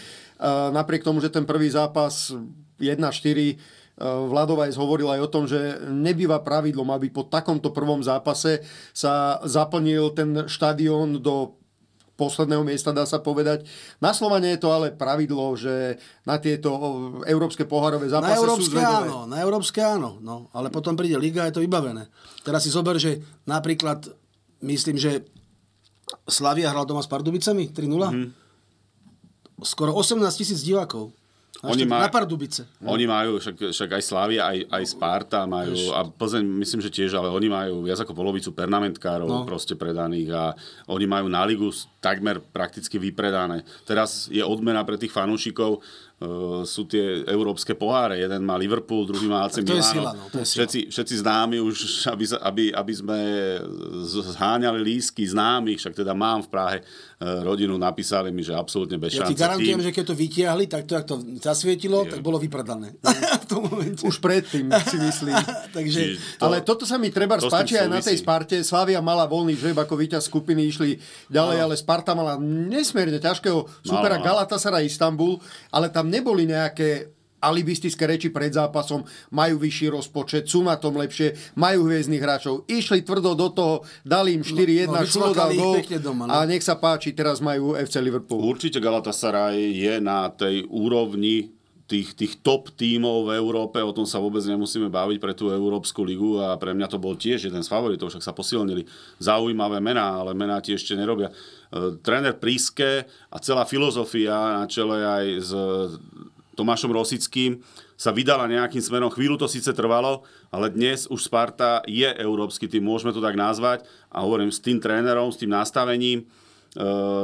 Napriek 0.72 1.04
tomu, 1.04 1.20
že 1.20 1.28
ten 1.28 1.44
prvý 1.44 1.68
zápas 1.68 2.32
1-4 2.80 3.60
Vladovajs 4.00 4.80
hovoril 4.80 5.12
aj 5.12 5.20
o 5.20 5.32
tom, 5.32 5.44
že 5.44 5.76
nebýva 5.92 6.40
pravidlom, 6.40 6.88
aby 6.96 7.12
po 7.12 7.28
takomto 7.28 7.76
prvom 7.76 8.00
zápase 8.00 8.64
sa 8.96 9.44
zaplnil 9.44 10.16
ten 10.16 10.48
štadión 10.48 11.20
do 11.20 11.60
posledného 12.20 12.68
miesta, 12.68 12.92
dá 12.92 13.08
sa 13.08 13.24
povedať. 13.24 13.64
Na 14.04 14.12
Slovane 14.12 14.52
je 14.52 14.60
to 14.60 14.76
ale 14.76 14.92
pravidlo, 14.92 15.56
že 15.56 15.96
na 16.28 16.36
tieto 16.36 16.76
európske 17.24 17.64
pohárové 17.64 18.12
zápasy 18.12 18.36
na 18.36 18.42
európske 18.44 18.68
sú 18.68 18.76
zvedové. 18.76 19.08
áno, 19.08 19.18
na 19.24 19.38
európske 19.40 19.80
áno, 19.80 20.20
no, 20.20 20.52
ale 20.52 20.68
potom 20.68 21.00
príde 21.00 21.16
liga, 21.16 21.48
je 21.48 21.56
to 21.56 21.64
vybavené. 21.64 22.12
Teraz 22.44 22.68
si 22.68 22.76
zober, 22.76 23.00
že 23.00 23.24
napríklad, 23.48 24.12
myslím, 24.68 25.00
že 25.00 25.24
Slavia 26.28 26.76
hral 26.76 26.84
doma 26.84 27.00
s 27.00 27.08
Pardubicami 27.08 27.72
3-0. 27.72 27.88
Mm-hmm. 27.88 28.30
Skoro 29.64 29.96
18 29.96 30.20
tisíc 30.36 30.60
divákov. 30.64 31.16
Oni 31.60 31.84
má, 31.84 32.08
na 32.08 32.08
Pardubice. 32.08 32.64
Oni 32.88 33.04
majú, 33.04 33.36
však, 33.36 33.76
však 33.76 33.90
aj 34.00 34.04
Slavia, 34.04 34.48
aj, 34.48 34.64
aj 34.72 34.84
Sparta 34.96 35.44
majú, 35.44 35.76
Eš. 35.76 35.92
a 35.92 36.08
Plzeň 36.08 36.48
myslím, 36.64 36.80
že 36.80 36.88
tiež, 36.88 37.12
ale 37.20 37.28
oni 37.28 37.52
majú 37.52 37.84
viac 37.84 38.00
ako 38.00 38.16
polovicu 38.16 38.56
pernamentkárov 38.56 39.28
no. 39.28 39.44
proste 39.44 39.76
predaných 39.76 40.32
a 40.32 40.56
oni 40.88 41.04
majú 41.04 41.28
na 41.28 41.44
ligu 41.44 41.68
takmer 42.00 42.40
prakticky 42.40 42.96
vypredané. 42.96 43.68
Teraz 43.84 44.32
je 44.32 44.40
odmena 44.40 44.88
pre 44.88 44.96
tých 44.96 45.12
fanúšikov, 45.12 45.84
sú 46.68 46.84
tie 46.84 47.24
európske 47.32 47.72
poháre. 47.80 48.20
Jeden 48.20 48.44
má 48.44 48.60
Liverpool, 48.60 49.08
druhý 49.08 49.32
má 49.32 49.48
AC 49.48 49.64
Milano. 49.64 49.88
Sila, 49.88 50.12
no, 50.12 50.28
všetci, 50.44 50.92
všetci 50.92 51.16
známi 51.24 51.64
už, 51.64 52.12
aby, 52.12 52.24
aby, 52.44 52.64
aby 52.76 52.94
sme 52.94 53.20
zháňali 54.36 54.84
lísky 54.84 55.24
známych, 55.24 55.80
však 55.80 56.04
teda 56.04 56.12
mám 56.12 56.44
v 56.44 56.50
Prahe 56.52 56.78
uh, 56.84 57.40
rodinu, 57.48 57.80
napísali 57.80 58.36
mi, 58.36 58.44
že 58.44 58.52
absolútne 58.52 59.00
bez 59.00 59.16
ja 59.16 59.24
šance. 59.24 59.32
Ja 59.32 59.36
ti 59.36 59.40
garantujem, 59.40 59.80
tým. 59.80 59.86
že 59.88 59.92
keď 59.96 60.06
to 60.12 60.16
vytiahli, 60.20 60.66
tak 60.68 60.84
to, 60.92 60.94
ak 61.00 61.06
to 61.08 61.16
zasvietilo, 61.40 62.04
je. 62.04 62.12
tak 62.12 62.20
bolo 62.20 62.36
vypredané. 62.36 63.00
v 63.44 63.46
tom 63.48 63.72
momente. 63.72 64.04
Už 64.04 64.20
predtým, 64.20 64.68
si 64.92 64.98
myslím. 65.00 65.40
Takže, 65.78 66.20
to, 66.36 66.44
ale 66.44 66.60
toto 66.68 66.84
sa 66.84 67.00
mi 67.00 67.16
treba 67.16 67.40
spáči 67.40 67.80
aj 67.80 67.88
na 67.88 68.04
tej 68.04 68.20
Sparte. 68.20 68.60
Slavia 68.60 69.00
mala 69.00 69.24
voľný 69.24 69.56
žreb 69.56 69.80
ako 69.80 69.96
víťaz 69.96 70.28
skupiny, 70.28 70.68
išli 70.68 71.00
ďalej, 71.32 71.64
no. 71.64 71.64
ale 71.72 71.74
Sparta 71.80 72.12
mala 72.12 72.36
nesmierne 72.44 73.24
ťažkého 73.24 73.88
supera 73.88 74.20
Galatasaray 74.20 74.84
Istanbul, 74.84 75.40
ale 75.72 75.88
tam 75.88 76.09
neboli 76.10 76.50
nejaké 76.50 77.20
alibistické 77.40 78.04
reči 78.04 78.30
pred 78.30 78.52
zápasom, 78.52 79.04
majú 79.32 79.64
vyšší 79.64 79.96
rozpočet, 79.96 80.44
sú 80.52 80.60
na 80.64 80.76
tom 80.76 81.00
lepšie, 81.00 81.56
majú 81.56 81.88
hviezdnych 81.88 82.20
hráčov. 82.20 82.68
Išli 82.68 83.02
tvrdo 83.04 83.32
do 83.34 83.48
toho, 83.56 83.76
dali 84.04 84.36
im 84.36 84.44
4-1, 84.44 84.92
no, 84.92 85.00
no, 85.00 85.08
Šulo 85.08 85.32
dal 85.32 85.56
gol 85.56 85.80
doma, 86.04 86.28
no. 86.28 86.36
a 86.36 86.44
nech 86.44 86.62
sa 86.62 86.76
páči, 86.76 87.16
teraz 87.16 87.40
majú 87.40 87.80
FC 87.80 88.04
Liverpool. 88.04 88.44
Určite 88.44 88.84
Galatasaray 88.84 89.72
je 89.72 89.96
na 90.04 90.28
tej 90.30 90.68
úrovni 90.68 91.59
tých, 91.90 92.14
tých 92.14 92.46
top 92.46 92.70
tímov 92.78 93.26
v 93.26 93.42
Európe, 93.42 93.82
o 93.82 93.90
tom 93.90 94.06
sa 94.06 94.22
vôbec 94.22 94.46
nemusíme 94.46 94.94
baviť 94.94 95.18
pre 95.18 95.34
tú 95.34 95.50
Európsku 95.50 96.06
ligu 96.06 96.38
a 96.38 96.54
pre 96.62 96.78
mňa 96.78 96.86
to 96.86 97.02
bol 97.02 97.18
tiež 97.18 97.50
jeden 97.50 97.66
z 97.66 97.68
favoritov, 97.68 98.14
však 98.14 98.22
sa 98.22 98.38
posilnili. 98.38 98.86
Zaujímavé 99.18 99.82
mená, 99.82 100.22
ale 100.22 100.38
mená 100.38 100.62
tie 100.62 100.78
ešte 100.78 100.94
nerobia. 100.94 101.34
E, 101.34 101.98
tréner 102.06 102.38
Príske 102.38 103.10
a 103.34 103.38
celá 103.42 103.66
filozofia 103.66 104.62
na 104.62 104.70
čele 104.70 105.02
aj 105.02 105.26
s 105.42 105.52
Tomášom 106.54 106.94
Rosickým 106.94 107.66
sa 107.98 108.14
vydala 108.14 108.46
nejakým 108.46 108.80
smerom. 108.80 109.10
Chvíľu 109.10 109.42
to 109.42 109.48
síce 109.50 109.74
trvalo, 109.74 110.24
ale 110.54 110.70
dnes 110.70 111.10
už 111.10 111.26
Sparta 111.26 111.82
je 111.90 112.08
európsky 112.22 112.70
tým, 112.70 112.86
môžeme 112.86 113.12
to 113.12 113.20
tak 113.20 113.34
nazvať. 113.34 113.84
A 114.14 114.22
hovorím 114.22 114.54
s 114.54 114.62
tým 114.62 114.78
trénerom, 114.78 115.34
s 115.34 115.42
tým 115.42 115.50
nastavením, 115.50 116.22
e, 116.22 116.26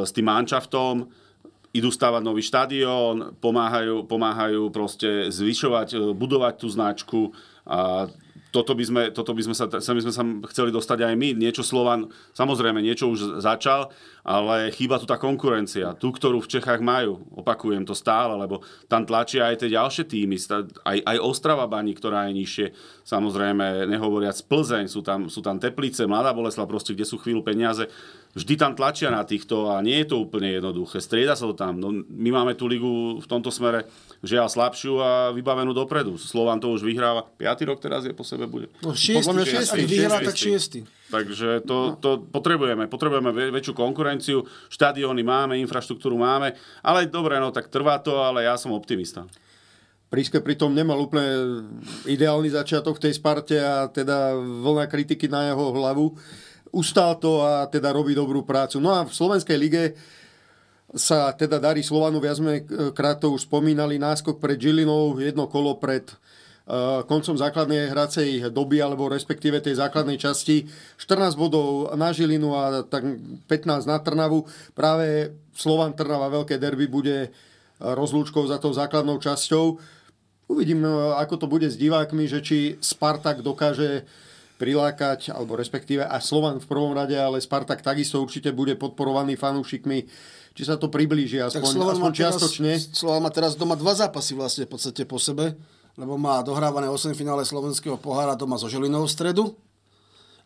s 0.01 0.10
tým 0.10 0.25
manšaftom, 0.25 1.05
idú 1.75 1.91
stavať 1.91 2.24
nový 2.24 2.39
štadión, 2.39 3.36
pomáhajú, 3.44 4.08
pomáhajú 4.08 4.72
proste 4.72 5.27
zvyšovať, 5.27 5.88
e, 5.91 5.98
budovať 6.15 6.53
tú 6.55 6.67
značku 6.72 7.22
a 7.67 8.08
toto 8.55 8.72
by 8.72 8.84
sme, 8.88 9.01
toto 9.12 9.36
by 9.36 9.44
sme 9.44 9.51
sa, 9.51 9.67
by 9.67 10.01
sme 10.08 10.13
sa 10.15 10.24
chceli 10.55 10.72
dostať 10.72 11.03
aj 11.03 11.13
my. 11.20 11.36
Niečo 11.36 11.60
Slovan, 11.60 12.08
samozrejme, 12.32 12.79
niečo 12.79 13.12
už 13.12 13.44
začal, 13.44 13.91
ale 14.24 14.72
chýba 14.72 14.96
tu 14.96 15.03
tá 15.03 15.20
konkurencia. 15.20 15.91
Tu, 16.00 16.08
ktorú 16.08 16.39
v 16.39 16.48
Čechách 16.55 16.79
majú. 16.79 17.20
Opakujem 17.36 17.84
to 17.84 17.91
stále, 17.91 18.39
lebo 18.39 18.63
tam 18.88 19.03
tlačia 19.03 19.51
aj 19.51 19.60
tie 19.60 19.75
ďalšie 19.75 20.08
týmy. 20.08 20.39
Aj, 20.88 20.98
aj 21.03 21.17
Ostrava 21.20 21.67
Bani, 21.67 21.91
ktorá 21.91 22.32
je 22.32 22.39
nižšie. 22.39 22.67
Samozrejme, 23.03 23.91
nehovoriac 23.91 24.39
Plzeň, 24.48 24.88
sú 24.88 25.03
tam, 25.03 25.27
sú 25.27 25.44
tam 25.44 25.60
Teplice, 25.60 26.08
Mladá 26.08 26.32
Bolesla, 26.32 26.63
proste, 26.63 26.96
kde 26.96 27.03
sú 27.03 27.20
chvíľu 27.20 27.44
peniaze. 27.44 27.91
Vždy 28.36 28.60
tam 28.60 28.75
tlačia 28.75 29.08
na 29.08 29.24
týchto 29.24 29.72
a 29.72 29.80
nie 29.80 30.04
je 30.04 30.12
to 30.12 30.27
úplne 30.27 30.51
jednoduché. 30.51 31.00
Strieda 31.00 31.39
sa 31.39 31.48
to 31.48 31.56
tam. 31.56 31.80
No, 31.80 31.88
my 31.96 32.30
máme 32.36 32.51
tú 32.60 32.68
ligu 32.68 33.15
v 33.15 33.27
tomto 33.32 33.48
smere 33.48 33.88
žiaľ 34.27 34.51
slabšiu 34.51 35.00
a 35.00 35.10
vybavenú 35.32 35.72
dopredu. 35.72 36.20
Slovan 36.20 36.60
to 36.60 36.68
už 36.75 36.84
vyhráva. 36.84 37.24
Piatý 37.24 37.63
rok 37.63 37.80
teraz 37.80 38.04
je 38.04 38.12
po 38.12 38.27
sebe 38.27 38.44
bude. 38.44 38.68
No 38.84 38.92
šiestý, 38.92 39.32
Podľa 39.32 39.46
šiestý, 39.48 39.82
vyhrá, 39.88 40.20
tak 40.20 40.36
šiestý. 40.36 40.84
Takže 41.15 41.63
to, 41.63 41.96
no. 41.96 41.96
to 41.96 42.10
potrebujeme. 42.27 42.92
Potrebujeme 42.92 43.32
väčšiu 43.56 43.72
konkurenciu. 43.72 44.44
Štadióny 44.68 45.24
máme, 45.24 45.56
infraštruktúru 45.63 46.20
máme. 46.20 46.60
Ale 46.84 47.08
dobre, 47.08 47.39
no 47.39 47.56
tak 47.56 47.72
trvá 47.72 48.04
to, 48.04 48.20
ale 48.20 48.44
ja 48.44 48.60
som 48.60 48.75
optimista. 48.75 49.24
Príske 50.12 50.44
pritom 50.44 50.75
nemal 50.75 51.00
úplne 51.00 51.63
ideálny 52.04 52.51
začiatok 52.51 53.00
v 53.00 53.04
tej 53.08 53.13
Sparte 53.15 53.58
a 53.63 53.88
teda 53.88 54.36
vlna 54.36 54.92
kritiky 54.92 55.32
na 55.32 55.56
jeho 55.56 55.72
hlavu. 55.72 56.20
Ustál 56.75 57.15
to 57.24 57.39
a 57.39 57.72
teda 57.72 57.96
robí 57.96 58.12
dobrú 58.12 58.44
prácu. 58.44 58.84
No 58.84 58.91
a 58.91 59.08
v 59.08 59.15
Slovenskej 59.15 59.55
lige 59.55 59.84
sa 60.91 61.32
teda 61.32 61.55
darí 61.60 61.79
Slovanu, 61.79 62.20
viac 62.20 62.39
sme 62.39 62.67
krát 62.91 63.24
to 63.24 63.32
už 63.32 63.48
spomínali, 63.48 63.96
náskok 63.96 64.44
pred 64.44 64.60
Žilinou, 64.60 65.15
jedno 65.20 65.48
kolo 65.48 65.79
pred 65.79 66.08
uh, 66.08 67.03
koncom 67.08 67.36
základnej 67.36 67.91
hracej 67.91 68.51
doby, 68.51 68.84
alebo 68.84 69.08
respektíve 69.08 69.63
tej 69.63 69.79
základnej 69.79 70.20
časti. 70.20 70.67
14 71.00 71.36
bodov 71.39 71.96
na 71.96 72.12
Žilinu 72.12 72.51
a 72.55 72.84
tak 72.84 73.08
15 73.48 73.88
na 73.88 73.98
Trnavu. 74.03 74.44
Práve 74.75 75.36
Slovan 75.55 75.96
Trnava 75.96 76.27
veľké 76.32 76.60
derby 76.60 76.91
bude 76.91 77.32
rozlúčkou 77.79 78.48
za 78.48 78.60
tou 78.60 78.72
základnou 78.72 79.20
časťou. 79.20 79.79
Uvidím, 80.46 80.86
ako 81.17 81.36
to 81.41 81.48
bude 81.50 81.67
s 81.67 81.75
divákmi, 81.75 82.29
že 82.29 82.39
či 82.39 82.58
Spartak 82.79 83.41
dokáže 83.41 84.05
prilákať, 84.55 85.35
alebo 85.35 85.59
respektíve 85.59 86.07
aj 86.07 86.21
Slovan 86.24 86.57
v 86.63 86.67
prvom 86.69 86.95
rade, 86.95 87.15
ale 87.15 87.43
Spartak 87.43 87.83
takisto 87.83 88.24
určite 88.24 88.55
bude 88.55 88.79
podporovaný 88.79 89.35
fanúšikmi 89.35 90.07
či 90.55 90.63
sa 90.63 90.79
to 90.79 90.88
priblíži 90.88 91.43
aspoň, 91.43 91.71
tak 91.75 92.00
aspoň 92.00 92.12
čiastočne. 92.15 92.71
Slovan 92.79 93.27
má 93.27 93.29
teraz 93.29 93.59
doma 93.59 93.75
dva 93.75 93.91
zápasy 93.91 94.39
vlastne 94.39 94.63
v 94.63 94.71
podstate 94.71 95.03
po 95.03 95.19
sebe, 95.19 95.51
lebo 96.00 96.15
má 96.15 96.39
dohrávané 96.47 96.88
8 96.88 97.12
finále 97.12 97.43
slovenského 97.43 98.00
pohára 98.00 98.39
doma 98.39 98.55
so 98.55 98.71
Žilinou 98.71 99.03
v 99.03 99.12
stredu 99.12 99.45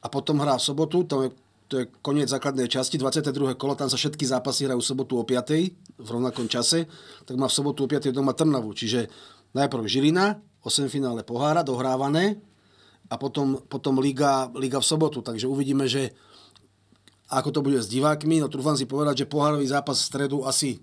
a 0.02 0.10
potom 0.10 0.42
hrá 0.42 0.58
v 0.58 0.66
sobotu, 0.66 1.06
to 1.06 1.16
je, 1.22 1.30
to 1.70 1.74
je 1.78 1.86
koniec 2.02 2.26
základnej 2.26 2.66
časti, 2.66 2.98
22. 2.98 3.54
kolo, 3.54 3.78
tam 3.78 3.86
sa 3.86 4.02
všetky 4.02 4.26
zápasy 4.26 4.66
hrajú 4.66 4.82
v 4.82 4.90
sobotu 4.90 5.14
o 5.22 5.24
5. 5.24 6.02
v 6.02 6.10
rovnakom 6.10 6.50
čase, 6.50 6.90
tak 7.30 7.38
má 7.38 7.46
v 7.46 7.54
sobotu 7.54 7.86
o 7.86 7.88
5. 7.88 8.10
doma 8.10 8.34
Trnavu. 8.34 8.74
Čiže 8.74 9.14
najprv 9.54 9.86
Žilina, 9.86 10.42
8 10.66 10.90
finále 10.90 11.22
pohára, 11.22 11.62
dohrávané 11.62 12.42
a 13.10 13.16
potom, 13.18 13.58
potom 13.66 13.98
Liga, 13.98 14.48
Liga 14.54 14.78
v 14.78 14.86
sobotu. 14.86 15.26
Takže 15.26 15.50
uvidíme, 15.50 15.90
že 15.90 16.14
ako 17.30 17.50
to 17.50 17.60
bude 17.66 17.78
s 17.82 17.90
divákmi, 17.90 18.42
no 18.42 18.50
trúfam 18.50 18.78
si 18.78 18.90
povedať, 18.90 19.26
že 19.26 19.30
pohárový 19.30 19.66
zápas 19.66 19.98
v 20.02 20.08
stredu 20.10 20.38
asi 20.46 20.82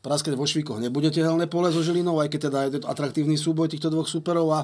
praskať 0.00 0.34
vo 0.34 0.48
Švíkoch 0.48 0.80
nebude 0.80 1.12
tehelné 1.12 1.46
pole 1.46 1.68
so 1.70 1.84
Žilinou, 1.84 2.18
aj 2.18 2.32
keď 2.32 2.40
teda 2.48 2.58
je 2.66 2.70
to 2.80 2.88
atraktívny 2.88 3.36
súboj 3.36 3.68
týchto 3.68 3.92
dvoch 3.92 4.08
superov 4.08 4.48
a 4.50 4.60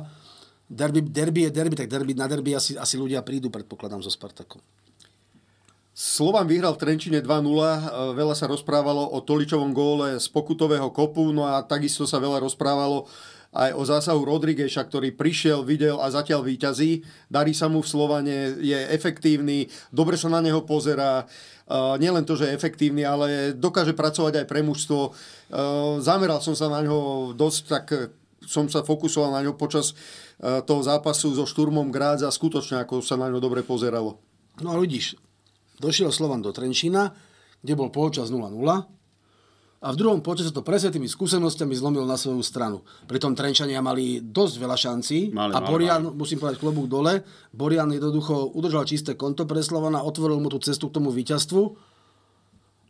derby, 0.67 1.05
derby 1.05 1.47
je 1.47 1.51
derby, 1.53 1.77
tak 1.77 1.93
derby, 1.93 2.17
na 2.17 2.27
derby 2.27 2.57
asi, 2.57 2.75
asi 2.75 2.97
ľudia 2.99 3.23
prídu, 3.23 3.53
predpokladám, 3.53 4.03
so 4.03 4.11
Spartakom. 4.11 4.59
Slovan 5.97 6.45
vyhral 6.45 6.77
v 6.77 6.81
Trenčine 6.85 7.25
2-0, 7.25 8.13
veľa 8.13 8.35
sa 8.37 8.45
rozprávalo 8.45 9.17
o 9.17 9.19
Toličovom 9.25 9.73
góle 9.73 10.21
z 10.21 10.29
pokutového 10.29 10.93
kopu, 10.93 11.33
no 11.33 11.49
a 11.49 11.65
takisto 11.65 12.05
sa 12.05 12.21
veľa 12.21 12.45
rozprávalo 12.45 13.09
aj 13.53 13.71
o 13.77 13.83
zásahu 13.87 14.21
Rodrigueša, 14.25 14.85
ktorý 14.87 15.15
prišiel, 15.15 15.63
videl 15.63 15.97
a 16.01 16.11
zatiaľ 16.11 16.45
výťazí. 16.45 17.07
Darí 17.31 17.53
sa 17.55 17.71
mu 17.71 17.81
v 17.81 17.89
Slovane, 17.89 18.59
je 18.61 18.77
efektívny, 18.93 19.71
dobre 19.95 20.19
sa 20.19 20.33
na 20.33 20.43
neho 20.43 20.65
pozerá. 20.65 21.25
Uh, 21.67 21.99
nielen 21.99 22.23
to, 22.23 22.39
že 22.39 22.47
je 22.47 22.57
efektívny, 22.57 23.03
ale 23.03 23.51
dokáže 23.57 23.97
pracovať 23.97 24.45
aj 24.45 24.47
pre 24.47 24.63
mužstvo. 24.63 25.01
Uh, 25.03 25.99
zameral 25.99 26.39
som 26.39 26.55
sa 26.55 26.71
na 26.71 26.83
ňo 26.83 27.33
dosť, 27.35 27.63
tak 27.67 27.85
som 28.47 28.71
sa 28.71 28.87
fokusoval 28.87 29.35
na 29.35 29.43
ňo 29.43 29.59
počas 29.59 29.93
uh, 29.93 30.63
toho 30.63 30.83
zápasu 30.87 31.35
so 31.35 31.43
Šturmom 31.43 31.91
Grádz 31.91 32.23
a 32.23 32.31
skutočne 32.31 32.87
ako 32.87 33.03
sa 33.03 33.19
na 33.19 33.33
ňo 33.33 33.43
dobre 33.43 33.67
pozeralo. 33.67 34.23
No 34.63 34.73
a 34.73 34.77
vidíš, 34.79 35.19
došiel 35.83 36.15
Slovan 36.15 36.41
do 36.41 36.55
Trenčína, 36.55 37.13
kde 37.61 37.75
bol 37.75 37.91
polčas 37.91 38.31
0-0 38.31 38.96
a 39.77 39.93
v 39.93 39.99
druhom 40.01 40.25
počase 40.25 40.57
to 40.57 40.65
presne 40.65 40.89
tými 40.89 41.05
skúsenostiami 41.05 41.77
zlomil 41.77 42.09
na 42.09 42.17
svoju 42.17 42.41
stranu. 42.41 42.81
Pritom 43.05 43.37
Trenčania 43.37 43.85
mali 43.85 44.25
dosť 44.25 44.55
veľa 44.57 44.77
šancí 44.77 45.37
mali, 45.37 45.53
a 45.53 45.59
Borian, 45.61 46.03
mali. 46.11 46.17
musím 46.17 46.41
povedať 46.41 46.57
klobúk 46.59 46.89
dole, 46.89 47.21
Borian 47.53 47.93
jednoducho 47.93 48.57
udržal 48.57 48.89
čisté 48.89 49.13
konto 49.15 49.45
pre 49.45 49.61
Slovana, 49.61 50.01
otvoril 50.01 50.41
mu 50.41 50.49
tú 50.49 50.57
cestu 50.65 50.89
k 50.89 50.97
tomu 50.97 51.13
víťazstvu 51.13 51.63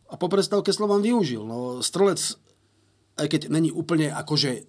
a 0.07 0.15
po 0.15 0.27
prestávke 0.31 0.71
Slovan 0.71 1.03
využil. 1.03 1.43
No, 1.43 1.83
strelec, 1.83 2.39
aj 3.19 3.27
keď 3.27 3.41
není 3.51 3.67
úplne 3.67 4.07
akože 4.15 4.63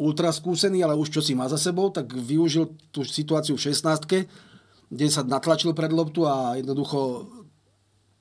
ultra 0.00 0.32
skúsený, 0.32 0.80
ale 0.80 0.96
už 0.96 1.12
čo 1.12 1.20
si 1.20 1.36
má 1.36 1.52
za 1.52 1.60
sebou, 1.60 1.92
tak 1.92 2.08
využil 2.16 2.72
tú 2.94 3.04
situáciu 3.04 3.60
v 3.60 3.64
16 3.70 4.48
kde 4.88 5.06
sa 5.12 5.20
natlačil 5.20 5.76
pred 5.76 5.92
loptu 5.92 6.24
a 6.24 6.56
jednoducho 6.56 7.28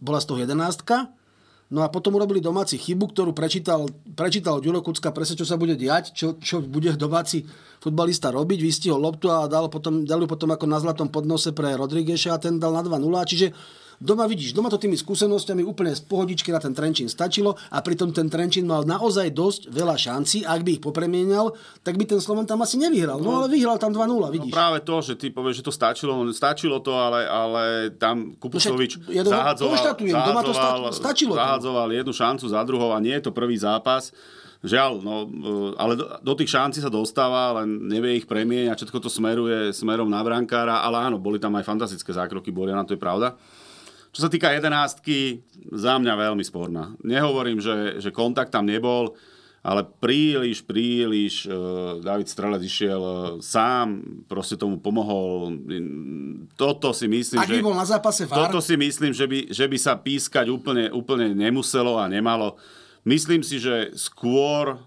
bola 0.04 0.20
z 0.20 0.27
toho 0.27 0.44
jedenástka 0.44 1.16
No 1.67 1.83
a 1.83 1.91
potom 1.91 2.15
urobili 2.15 2.39
domáci 2.39 2.79
chybu, 2.79 3.12
ktorú 3.12 3.36
prečítal, 3.36 3.91
prečítal 4.15 4.63
Ďuro 4.63 4.79
Kucka 4.79 5.12
presne, 5.12 5.36
čo 5.36 5.43
sa 5.43 5.59
bude 5.59 5.75
diať, 5.75 6.15
čo, 6.15 6.39
čo 6.39 6.63
bude 6.63 6.95
domáci 6.95 7.43
futbalista 7.83 8.31
robiť, 8.31 8.59
vystihol 8.63 9.03
loptu 9.03 9.27
a 9.27 9.51
dal, 9.51 9.67
potom, 9.67 10.07
dal 10.07 10.24
ju 10.24 10.27
potom 10.31 10.47
ako 10.55 10.63
na 10.63 10.79
zlatom 10.79 11.12
podnose 11.12 11.51
pre 11.51 11.75
Rodrígeša 11.75 12.39
a 12.39 12.41
ten 12.41 12.55
dal 12.55 12.71
na 12.71 12.88
2-0. 12.88 13.03
Čiže 13.03 13.47
Doma 13.98 14.30
vidíš, 14.30 14.54
doma 14.54 14.70
to 14.70 14.77
tými 14.77 14.94
skúsenostiami 14.94 15.66
úplne 15.66 15.89
z 15.89 16.06
pohodičky 16.06 16.54
na 16.54 16.62
ten 16.62 16.70
Trenčín 16.70 17.10
stačilo 17.10 17.58
a 17.74 17.82
pritom 17.82 18.13
ten 18.13 18.30
Trenčín 18.30 18.70
mal 18.70 18.86
naozaj 18.86 19.34
dosť 19.34 19.74
veľa 19.74 19.98
šancí, 19.98 20.46
ak 20.46 20.62
by 20.62 20.70
ich 20.77 20.82
popremienial, 20.86 21.58
tak 21.82 21.98
by 21.98 22.06
ten 22.06 22.22
Slovan 22.22 22.46
tam 22.46 22.62
asi 22.62 22.77
nevyhral. 22.77 23.18
No, 23.18 23.34
no 23.34 23.38
ale 23.42 23.50
vyhral 23.50 23.82
tam 23.82 23.89
2-0, 23.89 24.06
no 24.06 24.30
vidíš. 24.30 24.54
No 24.54 24.58
práve 24.58 24.86
to, 24.86 24.96
že 25.01 25.18
ty 25.18 25.34
povieš, 25.34 25.66
že 25.66 25.66
to 25.66 25.74
stačilo, 25.74 26.13
stačilo 26.30 26.77
to, 26.77 26.94
ale, 26.94 27.25
ale 27.25 27.63
tam 27.98 28.38
Kupusovič 28.38 29.01
no 29.10 29.25
doma, 29.25 29.58
zahadzoval, 29.58 29.74
zahadzoval, 29.82 30.25
doma 30.30 30.42
to 30.46 30.54
stačilo 30.94 31.34
zahadzoval 31.34 31.88
jednu 31.89 32.13
šancu 32.13 32.46
za 32.46 32.62
druhou 32.62 32.94
a 32.94 33.01
nie 33.01 33.18
je 33.18 33.25
to 33.25 33.32
prvý 33.34 33.58
zápas. 33.58 34.13
Žiaľ, 34.62 34.92
no, 35.06 35.16
e, 35.25 35.50
ale 35.77 35.94
do, 35.98 36.06
do 36.22 36.34
tých 36.34 36.50
šancí 36.54 36.82
sa 36.82 36.89
dostáva, 36.89 37.62
len 37.62 37.89
nevie 37.89 38.18
ich 38.18 38.30
premieňať, 38.30 38.77
všetko 38.86 39.00
to 39.06 39.10
smeruje 39.10 39.70
smerom 39.74 40.10
na 40.10 40.22
brankára, 40.25 40.82
ale 40.82 40.98
áno, 41.01 41.22
boli 41.22 41.38
tam 41.38 41.54
aj 41.58 41.66
fantastické 41.66 42.10
zákroky 42.10 42.50
Boriana, 42.50 42.86
to 42.86 42.98
je 42.98 43.01
pravda. 43.01 43.38
Čo 44.17 44.25
sa 44.25 44.33
týka 44.33 44.50
jedenáctky, 44.50 45.45
za 45.77 46.01
mňa 46.01 46.17
veľmi 46.17 46.41
sporná. 46.41 46.97
Nehovorím, 47.05 47.62
že, 47.62 48.01
že 48.01 48.09
kontakt 48.09 48.50
tam 48.50 48.65
nebol, 48.65 49.13
ale 49.62 49.86
príliš, 49.86 50.65
príliš 50.65 51.45
uh, 51.45 52.01
David 52.01 52.25
Strelec 52.25 52.65
išiel 52.65 52.97
uh, 52.97 53.38
sám, 53.38 54.01
proste 54.25 54.57
tomu 54.57 54.81
pomohol. 54.81 55.53
Toto 56.57 56.97
si 56.97 57.05
myslím, 57.05 57.45
Ak 57.45 57.45
že... 57.45 57.62
bol 57.62 57.77
na 57.77 57.86
zápase 57.86 58.25
VAR? 58.25 58.50
Toto 58.50 58.57
si 58.57 58.74
myslím, 58.74 59.13
že 59.13 59.29
by, 59.29 59.53
že 59.53 59.69
by 59.69 59.77
sa 59.77 59.93
pískať 60.01 60.50
úplne, 60.50 60.89
úplne 60.89 61.38
nemuselo 61.38 62.01
a 62.01 62.09
nemalo. 62.09 62.57
Myslím 63.05 63.45
si, 63.45 63.62
že 63.62 63.93
skôr 63.93 64.81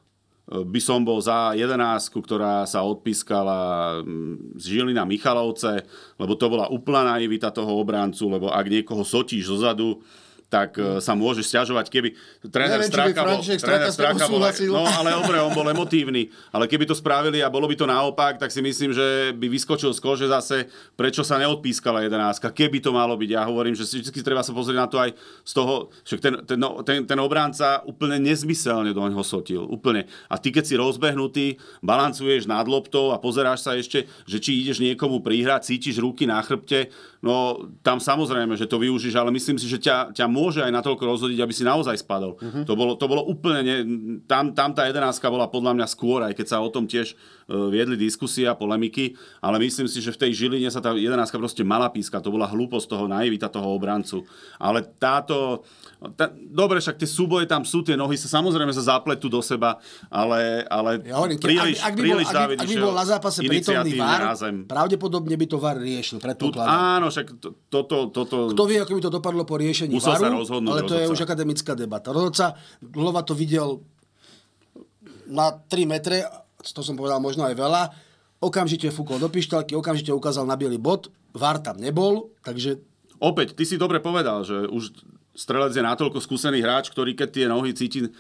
by 0.51 0.81
som 0.83 1.07
bol 1.07 1.23
za 1.23 1.55
jedenásku, 1.55 2.19
ktorá 2.19 2.67
sa 2.67 2.83
odpískala 2.83 4.03
mm, 4.03 4.59
z 4.59 4.65
Žilina 4.67 5.07
Michalovce, 5.07 5.87
lebo 6.19 6.35
to 6.35 6.51
bola 6.51 6.67
úplná 6.67 7.15
naivita 7.15 7.55
toho 7.55 7.71
obrancu, 7.79 8.27
lebo 8.27 8.51
ak 8.51 8.67
niekoho 8.67 9.07
sotíš 9.07 9.47
zozadu, 9.47 10.03
tak 10.51 10.75
uh, 10.77 10.99
sa 10.99 11.15
môže 11.15 11.47
stiažovať, 11.47 11.87
keby 11.87 12.09
tréner 12.51 12.83
Neviem, 12.83 12.91
Straka 12.91 13.21
bol, 13.23 13.41
tréner 13.41 13.91
Straka 13.95 14.25
bol, 14.27 14.43
no 14.43 14.83
ale 14.83 15.09
dobre, 15.15 15.39
on 15.39 15.55
bol 15.55 15.65
emotívny, 15.71 16.27
ale 16.51 16.67
keby 16.67 16.91
to 16.91 16.99
spravili 16.99 17.39
a 17.39 17.47
bolo 17.47 17.71
by 17.71 17.79
to 17.79 17.87
naopak, 17.87 18.43
tak 18.43 18.51
si 18.51 18.59
myslím, 18.59 18.91
že 18.91 19.31
by 19.39 19.47
vyskočil 19.47 19.95
z 19.95 20.01
kože 20.03 20.27
zase, 20.27 20.67
prečo 20.99 21.23
sa 21.23 21.39
neodpískala 21.39 22.03
jedenáctka, 22.03 22.51
keby 22.51 22.83
to 22.83 22.91
malo 22.91 23.15
byť. 23.15 23.31
Ja 23.31 23.47
hovorím, 23.47 23.79
že 23.79 23.87
si 23.87 24.03
vždy 24.03 24.21
treba 24.27 24.43
sa 24.43 24.51
pozrieť 24.51 24.79
na 24.83 24.89
to 24.91 24.99
aj 24.99 25.15
z 25.47 25.53
toho, 25.55 25.75
že 26.03 26.19
ten, 26.19 26.35
ten, 26.43 26.59
no, 26.59 26.83
ten, 26.83 27.07
ten 27.07 27.19
obránca 27.23 27.87
úplne 27.87 28.19
nezmyselne 28.19 28.91
do 28.91 29.07
ňoho 29.07 29.23
sotil, 29.23 29.63
úplne. 29.71 30.11
A 30.27 30.35
ty 30.35 30.51
keď 30.51 30.67
si 30.67 30.75
rozbehnutý, 30.75 31.63
balancuješ 31.79 32.51
nad 32.51 32.67
loptou 32.67 33.15
a 33.15 33.23
pozeráš 33.23 33.63
sa 33.63 33.79
ešte, 33.79 34.11
že 34.27 34.43
či 34.43 34.67
ideš 34.67 34.83
niekomu 34.83 35.23
prihrať, 35.23 35.71
cítiš 35.71 36.03
ruky 36.03 36.27
na 36.27 36.43
chrbte, 36.43 36.91
no 37.21 37.69
tam 37.85 38.01
samozrejme, 38.01 38.57
že 38.57 38.65
to 38.65 38.81
využíš, 38.81 39.13
ale 39.17 39.29
myslím 39.33 39.61
si, 39.61 39.69
že 39.69 39.77
ťa, 39.77 40.17
ťa 40.17 40.27
môže 40.27 40.65
aj 40.65 40.73
natoľko 40.73 41.05
rozhodiť, 41.05 41.39
aby 41.41 41.53
si 41.53 41.69
naozaj 41.69 42.01
spadol. 42.01 42.41
Uh-huh. 42.41 42.65
To, 42.65 42.73
bolo, 42.73 42.97
to 42.97 43.05
bolo 43.05 43.23
úplne, 43.29 43.61
ne, 43.61 43.77
tam, 44.25 44.57
tam 44.57 44.73
tá 44.73 44.89
jedenáctka 44.89 45.29
bola 45.29 45.45
podľa 45.53 45.77
mňa 45.77 45.87
skôr, 45.87 46.25
aj 46.25 46.33
keď 46.33 46.47
sa 46.49 46.65
o 46.65 46.73
tom 46.73 46.89
tiež 46.89 47.13
uh, 47.13 47.69
viedli 47.69 48.01
diskusie 48.01 48.49
a 48.49 48.57
polemiky, 48.57 49.15
ale 49.45 49.61
myslím 49.61 49.85
si, 49.85 50.01
že 50.01 50.17
v 50.17 50.21
tej 50.27 50.31
Žiline 50.33 50.73
sa 50.73 50.81
tá 50.81 50.97
jedenáctka 50.97 51.37
proste 51.37 51.61
mala 51.61 51.93
píska, 51.93 52.25
to 52.25 52.33
bola 52.33 52.49
hlúposť 52.49 52.89
toho 52.89 53.05
naivita 53.05 53.53
toho 53.53 53.69
obrancu. 53.69 54.25
Ale 54.57 54.81
táto, 54.97 55.61
tá, 56.17 56.33
dobre, 56.33 56.81
však 56.81 56.97
tie 56.97 57.09
súboje 57.09 57.45
tam 57.45 57.69
sú, 57.69 57.85
tie 57.85 58.01
nohy 58.01 58.17
sa 58.17 58.41
samozrejme 58.41 58.73
sa 58.73 58.97
zapletú 58.97 59.29
do 59.29 59.45
seba, 59.45 59.77
ale, 60.09 60.65
ale 60.73 61.05
Ja 61.05 61.21
hovorím, 61.21 61.37
príliš, 61.37 61.85
ak, 61.85 61.93
ak, 61.93 61.95
by 61.95 62.01
bol, 62.01 62.05
príliš 62.09 62.29
ak, 62.33 62.49
ak 62.57 62.69
by 62.69 62.77
bol 62.81 62.95
na 62.97 63.05
zápase 63.05 63.39
prítomný 63.45 63.93
VAR, 64.01 64.23
pravdepodobne 64.65 65.37
by 65.37 65.47
to 65.47 65.57
VAR 65.61 65.77
riešil, 65.77 66.17
predpokladám. 66.17 66.73
áno, 66.73 67.10
však 67.11 67.27
to, 67.39 67.49
toto, 67.69 68.09
toto, 68.09 68.37
Kto 68.55 68.65
vie, 68.65 68.79
ako 68.79 68.97
by 68.97 69.03
to 69.03 69.13
dopadlo 69.13 69.43
po 69.45 69.59
riešení 69.59 69.93
Musel 69.93 70.17
sa 70.17 70.23
VARu, 70.25 70.41
rozhodnúť 70.41 70.71
ale 70.71 70.81
to 70.83 70.95
je 70.95 71.05
rozhodca. 71.05 71.15
už 71.15 71.21
akademická 71.27 71.73
debata. 71.75 72.09
Rozhodca 72.11 72.47
Dlova 72.79 73.21
to 73.23 73.35
videl 73.35 73.83
na 75.27 75.55
3 75.55 75.87
metre, 75.87 76.27
to 76.63 76.83
som 76.83 76.95
povedal 76.95 77.19
možno 77.19 77.47
aj 77.47 77.55
veľa, 77.55 77.83
okamžite 78.41 78.89
fúkol 78.91 79.19
do 79.19 79.29
pištalky, 79.29 79.75
okamžite 79.75 80.11
ukázal 80.11 80.47
na 80.47 80.57
biely 80.57 80.81
bod, 80.81 81.11
VAR 81.33 81.61
tam 81.61 81.79
nebol, 81.79 82.33
takže 82.43 82.81
Opäť, 83.21 83.53
ty 83.53 83.69
si 83.69 83.77
dobre 83.77 84.01
povedal, 84.01 84.41
že 84.49 84.65
už 84.65 84.97
strelec 85.37 85.77
je 85.77 85.85
natoľko 85.85 86.25
skúsený 86.25 86.65
hráč, 86.65 86.89
ktorý 86.89 87.13
keď 87.13 87.29
tie 87.29 87.45
nohy 87.45 87.77
cíti 87.77 88.01
uh, 88.01 88.11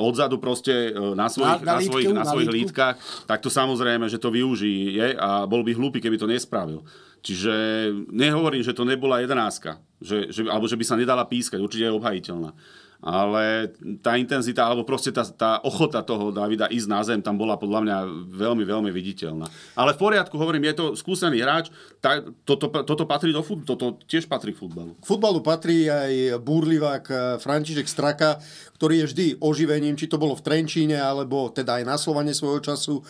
odzadu 0.00 0.40
proste 0.40 0.96
uh, 0.96 1.12
na 1.12 1.28
svojich, 1.28 1.60
Na- 1.60 1.76
na, 1.76 1.76
na 1.76 1.84
svojich, 1.84 2.08
na 2.08 2.24
na 2.24 2.24
svojich 2.24 2.48
lítkach, 2.48 2.96
tak 3.28 3.44
to 3.44 3.52
samozrejme, 3.52 4.08
že 4.08 4.16
to 4.16 4.32
využije 4.32 5.12
a 5.12 5.44
bol 5.44 5.60
by 5.60 5.76
hlúpy, 5.76 6.00
keby 6.00 6.16
to 6.16 6.24
nespravil. 6.24 6.80
Čiže 7.20 7.52
nehovorím, 8.08 8.64
že 8.64 8.72
to 8.72 8.88
nebola 8.88 9.20
jedenáctka, 9.20 9.76
že, 10.00 10.32
že, 10.32 10.48
alebo 10.48 10.64
že 10.64 10.80
by 10.80 10.84
sa 10.88 10.96
nedala 10.96 11.28
pískať, 11.28 11.60
určite 11.60 11.84
je 11.84 11.96
obhajiteľná. 11.96 12.56
Ale 13.00 13.72
tá 14.04 14.20
intenzita, 14.20 14.60
alebo 14.60 14.84
proste 14.84 15.08
tá, 15.08 15.24
tá 15.24 15.56
ochota 15.64 16.04
toho 16.04 16.28
Davida 16.28 16.68
ísť 16.68 16.88
na 16.88 17.00
zem, 17.00 17.24
tam 17.24 17.40
bola 17.40 17.56
podľa 17.56 17.80
mňa 17.80 17.96
veľmi, 18.28 18.60
veľmi 18.60 18.92
viditeľná. 18.92 19.48
Ale 19.72 19.96
v 19.96 20.00
poriadku, 20.04 20.36
hovorím, 20.36 20.68
je 20.68 20.76
to 20.76 20.86
skúsený 20.92 21.40
hráč, 21.40 21.72
tá, 22.04 22.20
toto, 22.44 22.68
toto 22.68 23.08
patrí 23.08 23.32
do 23.32 23.40
fut, 23.40 23.64
toto 23.64 23.96
tiež 24.04 24.28
patrí 24.28 24.52
k 24.52 24.60
futbalu. 24.60 25.00
K 25.00 25.04
futbalu 25.08 25.40
patrí 25.40 25.88
aj 25.88 26.44
búrlivák 26.44 27.04
eh, 27.08 27.18
František 27.40 27.88
Straka, 27.88 28.36
ktorý 28.76 29.04
je 29.04 29.08
vždy 29.08 29.26
oživením, 29.40 29.96
či 29.96 30.04
to 30.04 30.20
bolo 30.20 30.36
v 30.36 30.44
Trenčíne, 30.44 31.00
alebo 31.00 31.48
teda 31.48 31.80
aj 31.80 31.84
na 31.88 31.96
Slovane 31.96 32.36
svojho 32.36 32.60
času. 32.60 33.00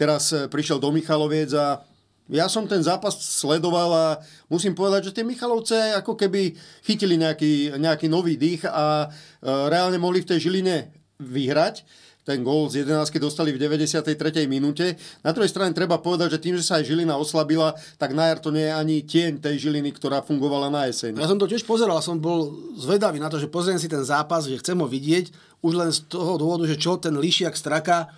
Teraz 0.00 0.32
eh, 0.32 0.48
prišiel 0.48 0.80
do 0.80 0.88
Michaloviec 0.88 1.52
a 1.52 1.84
ja 2.32 2.48
som 2.48 2.64
ten 2.64 2.80
zápas 2.80 3.20
sledoval 3.20 3.90
a 3.92 4.06
musím 4.48 4.72
povedať, 4.72 5.12
že 5.12 5.14
tie 5.20 5.28
Michalovce 5.28 5.92
ako 6.00 6.16
keby 6.16 6.56
chytili 6.80 7.20
nejaký, 7.20 7.76
nejaký 7.76 8.08
nový 8.08 8.40
dých 8.40 8.64
a 8.64 9.08
eh, 9.08 9.68
reálne 9.68 10.00
mohli 10.00 10.24
v 10.24 10.30
tej 10.32 10.48
Žiline 10.48 10.88
vyhrať. 11.20 11.84
Ten 12.24 12.40
gól 12.40 12.72
z 12.72 12.88
11 12.88 13.20
dostali 13.20 13.52
v 13.52 13.60
93. 13.60 14.48
minúte. 14.48 14.96
Na 15.20 15.36
druhej 15.36 15.52
strane 15.52 15.76
treba 15.76 16.00
povedať, 16.00 16.40
že 16.40 16.40
tým, 16.40 16.56
že 16.56 16.64
sa 16.64 16.80
aj 16.80 16.88
Žilina 16.88 17.20
oslabila, 17.20 17.76
tak 18.00 18.16
na 18.16 18.32
jar 18.32 18.40
to 18.40 18.48
nie 18.48 18.64
je 18.64 18.72
ani 18.72 18.96
tieň 19.04 19.44
tej 19.44 19.68
Žiliny, 19.68 19.92
ktorá 19.92 20.24
fungovala 20.24 20.72
na 20.72 20.88
jeseň. 20.88 21.20
Ja 21.20 21.28
som 21.28 21.36
to 21.36 21.44
tiež 21.44 21.68
pozeral, 21.68 22.00
som 22.00 22.16
bol 22.16 22.48
zvedavý 22.80 23.20
na 23.20 23.28
to, 23.28 23.36
že 23.36 23.52
pozriem 23.52 23.76
si 23.76 23.92
ten 23.92 24.00
zápas, 24.00 24.48
že 24.48 24.56
chcem 24.56 24.80
ho 24.80 24.88
vidieť, 24.88 25.36
už 25.60 25.72
len 25.76 25.92
z 25.92 26.08
toho 26.08 26.40
dôvodu, 26.40 26.64
že 26.64 26.80
čo 26.80 26.96
ten 26.96 27.12
Lišiak 27.12 27.52
Straka, 27.52 28.08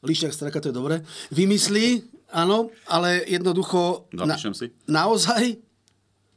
Lišiak 0.00 0.32
Straka 0.32 0.64
to 0.64 0.72
je 0.72 0.74
dobre, 0.80 1.04
vymyslí, 1.28 2.00
áno, 2.30 2.70
ale 2.86 3.26
jednoducho 3.26 4.10
na, 4.14 4.38
si. 4.38 4.72
naozaj 4.86 5.58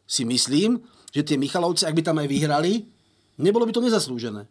si 0.04 0.24
myslím, 0.28 0.82
že 1.14 1.22
tie 1.26 1.38
Michalovce, 1.38 1.86
ak 1.86 1.96
by 1.96 2.04
tam 2.04 2.18
aj 2.22 2.28
vyhrali, 2.28 2.86
nebolo 3.38 3.66
by 3.66 3.74
to 3.74 3.86
nezaslúžené. 3.86 4.46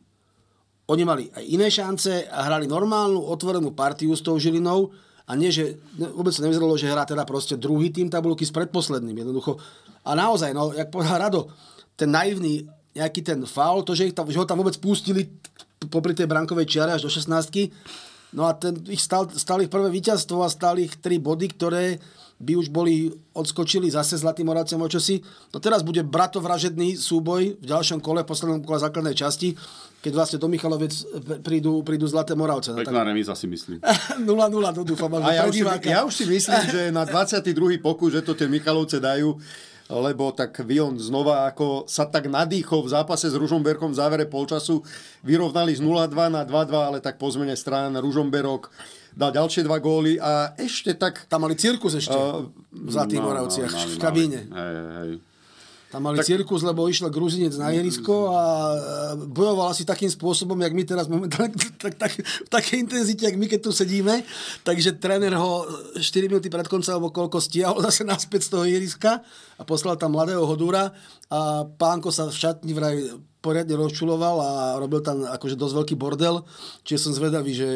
Oni 0.91 1.03
mali 1.07 1.31
aj 1.31 1.45
iné 1.47 1.71
šance 1.71 2.27
a 2.27 2.39
hrali 2.47 2.67
normálnu, 2.67 3.19
otvorenú 3.19 3.71
partiu 3.71 4.11
s 4.15 4.23
tou 4.23 4.35
Žilinou 4.39 4.91
a 5.27 5.33
nie, 5.39 5.55
že 5.55 5.79
vôbec 5.95 6.35
sa 6.35 6.43
nevyzeralo, 6.43 6.75
že 6.75 6.91
hrá 6.91 7.07
teda 7.07 7.23
proste 7.23 7.55
druhý 7.55 7.95
tým 7.95 8.11
tabulky 8.11 8.43
s 8.43 8.51
predposledným. 8.51 9.23
Jednoducho. 9.23 9.59
A 10.03 10.19
naozaj, 10.19 10.51
no, 10.51 10.75
jak 10.75 10.91
povedal 10.91 11.23
Rado, 11.23 11.47
ten 11.95 12.11
naivný 12.11 12.67
nejaký 12.93 13.25
ten 13.25 13.41
faul, 13.49 13.87
to, 13.87 13.97
že, 13.97 14.13
ich 14.13 14.17
tam, 14.17 14.29
že 14.29 14.37
ho 14.37 14.45
tam 14.45 14.61
vôbec 14.61 14.77
pustili 14.77 15.31
popri 15.89 16.13
tej 16.13 16.29
brankovej 16.29 16.69
čiare 16.69 16.93
až 16.93 17.09
do 17.09 17.11
16 17.11 17.49
No 18.33 18.49
a 18.49 18.57
ten, 18.57 18.81
ich 18.89 19.01
stal, 19.01 19.29
stal 19.33 19.61
ich 19.61 19.69
prvé 19.69 19.93
víťazstvo 19.93 20.41
a 20.41 20.49
stali 20.49 20.89
ich 20.89 20.97
tri 21.01 21.21
body, 21.21 21.47
ktoré 21.53 22.01
by 22.43 22.59
už 22.59 22.75
boli, 22.75 23.07
odskočili 23.39 23.87
zase 23.87 24.19
Zlatým 24.19 24.51
Moravcem 24.51 24.81
o 24.81 24.89
čosi. 24.91 25.23
No 25.55 25.63
teraz 25.63 25.87
bude 25.87 26.03
bratovražedný 26.03 26.99
súboj 26.99 27.55
v 27.55 27.65
ďalšom 27.65 28.03
kole, 28.03 28.27
v 28.27 28.29
poslednom 28.35 28.67
kole 28.67 28.83
základnej 28.83 29.15
časti, 29.15 29.55
keď 30.03 30.13
vlastne 30.19 30.39
do 30.43 30.51
Michalovec 30.51 30.91
prídu, 31.47 31.87
prídu 31.87 32.11
Zlaté 32.11 32.35
Moravce. 32.35 32.75
No, 32.75 32.83
tak 32.83 32.91
Pekná 32.91 33.07
remíza 33.07 33.39
si 33.39 33.47
myslím. 33.47 33.79
0-0 34.27 34.27
to 34.75 34.83
dúfam, 34.83 35.23
A 35.23 35.39
ja 35.39 35.47
už, 35.47 35.55
si, 35.55 35.63
ja 35.87 36.03
už 36.03 36.15
si 36.19 36.25
myslím, 36.27 36.63
že 36.67 36.81
na 36.91 37.07
22. 37.07 37.79
pokus, 37.79 38.19
že 38.19 38.27
to 38.27 38.35
tie 38.35 38.51
Michalovce 38.51 38.99
dajú, 38.99 39.39
lebo 40.01 40.33
tak 40.33 40.57
Vion 40.65 40.97
znova 40.97 41.45
ako 41.53 41.85
sa 41.85 42.09
tak 42.09 42.33
nadýchol 42.33 42.89
v 42.89 42.93
zápase 42.97 43.29
s 43.29 43.37
Ružomberkom 43.37 43.93
v 43.93 43.99
závere 44.01 44.25
polčasu. 44.25 44.81
Vyrovnali 45.21 45.77
z 45.77 45.85
0-2 45.85 46.13
na 46.33 46.43
2-2, 46.49 46.89
ale 46.89 46.99
tak 47.05 47.21
po 47.21 47.29
zmene 47.29 47.53
strán 47.59 47.93
Ružomberok 48.01 48.73
dal 49.13 49.33
ďalšie 49.33 49.69
dva 49.69 49.77
góly 49.77 50.17
a 50.17 50.57
ešte 50.57 50.97
tak... 50.97 51.29
Tam 51.29 51.45
mali 51.45 51.57
cirkus 51.57 51.97
ešte 52.01 52.17
Uh, 52.17 52.49
v 52.73 52.89
Zlatých 52.89 53.21
No, 53.21 53.29
no, 53.29 53.29
Moravciach, 53.33 53.73
mali, 53.73 53.93
v 53.93 53.97
kabíne. 54.01 54.41
Hej, 54.49 54.75
hej. 54.97 55.13
Tam 55.93 56.09
mali 56.09 56.25
tak... 56.25 56.25
cirkus, 56.25 56.65
lebo 56.65 56.89
išiel 56.89 57.13
Gruzinec 57.13 57.53
na 57.61 57.69
ihrisko 57.69 58.33
a 58.33 58.41
e, 58.41 58.79
bojoval 59.29 59.77
asi 59.77 59.85
takým 59.85 60.09
spôsobom, 60.09 60.57
jak 60.57 60.73
my 60.73 60.89
teraz 60.89 61.05
momentálne, 61.05 61.53
tak, 61.85 62.01
tak, 62.01 62.17
v 62.17 62.49
takej 62.49 62.77
intenzite, 62.81 63.29
jak 63.29 63.37
my 63.37 63.45
keď 63.45 63.61
tu 63.61 63.77
sedíme. 63.77 64.25
Takže 64.65 64.97
tréner 64.97 65.37
ho 65.37 65.69
4 66.01 66.33
minúty 66.33 66.49
pred 66.49 66.65
koncom, 66.65 66.97
alebo 66.97 67.13
koľko 67.13 67.45
stiahol 67.45 67.85
zase 67.93 68.09
naspäť 68.09 68.49
z 68.49 68.51
toho 68.57 68.65
ihriska 68.65 69.21
a 69.61 69.63
poslal 69.69 70.01
tam 70.01 70.17
mladého 70.17 70.49
Hodúra 70.49 70.97
a 71.29 71.69
pánko 71.69 72.09
sa 72.09 72.25
v 72.25 72.41
šatni 72.41 72.73
vraj 72.73 72.97
poriadne 73.43 73.75
rozčuloval 73.75 74.37
a 74.39 74.51
robil 74.77 75.01
tam 75.01 75.27
akože 75.27 75.53
dosť 75.55 75.75
veľký 75.77 75.95
bordel, 75.95 76.47
čiže 76.81 76.99
som 77.01 77.13
zvedavý, 77.13 77.53
že 77.53 77.69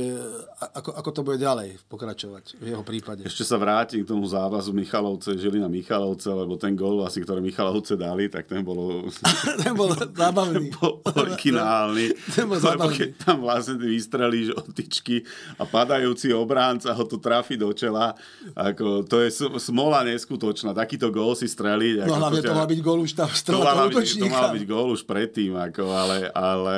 ako, 0.73 0.95
ako 0.95 1.11
to 1.11 1.21
bude 1.23 1.39
ďalej 1.39 1.83
pokračovať 1.85 2.57
v 2.57 2.67
jeho 2.69 2.81
prípade. 2.81 3.23
Ešte 3.23 3.43
sa 3.43 3.57
vrátim 3.57 4.01
k 4.01 4.09
tomu 4.09 4.25
závazu 4.25 4.71
Michalovce, 4.71 5.35
Žilina 5.35 5.67
Michalovce, 5.67 6.31
lebo 6.31 6.55
ten 6.55 6.73
gól 6.73 7.03
asi, 7.03 7.19
ktoré 7.19 7.43
Michalovce 7.43 7.93
dali, 7.93 8.27
tak 8.27 8.47
ten 8.47 8.63
bol, 8.63 9.11
Ten 9.63 9.75
bol 9.75 9.91
zábavný. 10.23 10.71
bol 10.73 11.03
originálny. 11.05 12.15
Ten 12.35 12.47
bol 12.47 12.57
lebo 12.57 12.67
zábavný. 12.87 12.95
keď 12.95 13.09
tam 13.19 13.37
vlastne 13.41 13.75
vystrelíš 13.77 14.55
od 14.55 14.71
tyčky 14.71 15.27
a 15.57 15.67
padajúci 15.67 16.31
obránca 16.31 16.91
ho 16.91 17.05
tu 17.05 17.19
trafi 17.19 17.57
do 17.57 17.73
čela, 17.73 18.15
ako, 18.55 19.03
to 19.03 19.19
je 19.21 19.29
smola 19.59 20.05
neskutočná. 20.05 20.71
Takýto 20.71 21.11
gól 21.11 21.35
si 21.35 21.45
streliť. 21.45 22.07
No 22.07 22.17
hlavne 22.17 22.39
ťa- 22.39 22.47
to 22.47 22.55
má 22.55 22.65
byť 22.65 22.81
gól 22.81 22.99
už 23.01 23.13
tam 23.13 23.27
to 23.27 23.35
strela 23.35 23.67
byť, 23.67 23.75
to 23.75 23.89
útočníka. 23.91 24.31
mal 24.31 24.49
byť 24.53 24.65
gól 24.65 24.87
už 24.93 25.03
predtým, 25.03 25.56
ako, 25.57 25.85
ale, 25.91 26.29
ale 26.31 26.77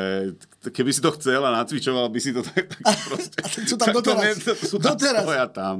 keby 0.62 0.90
si 0.90 1.00
to 1.02 1.10
chcel 1.18 1.42
a 1.42 1.50
nacvičoval 1.54 2.08
by 2.08 2.20
si 2.22 2.30
to 2.30 2.40
tak, 2.40 2.70
tak 2.70 2.98
proste... 3.10 3.36
a 3.38 3.46
sú 3.46 3.76
tam 3.76 3.92
doteraz. 3.92 4.22
ne- 4.22 4.38
sú 4.58 4.76
tam 4.78 4.94
Doteraz. 4.94 5.24
tam. 5.50 5.76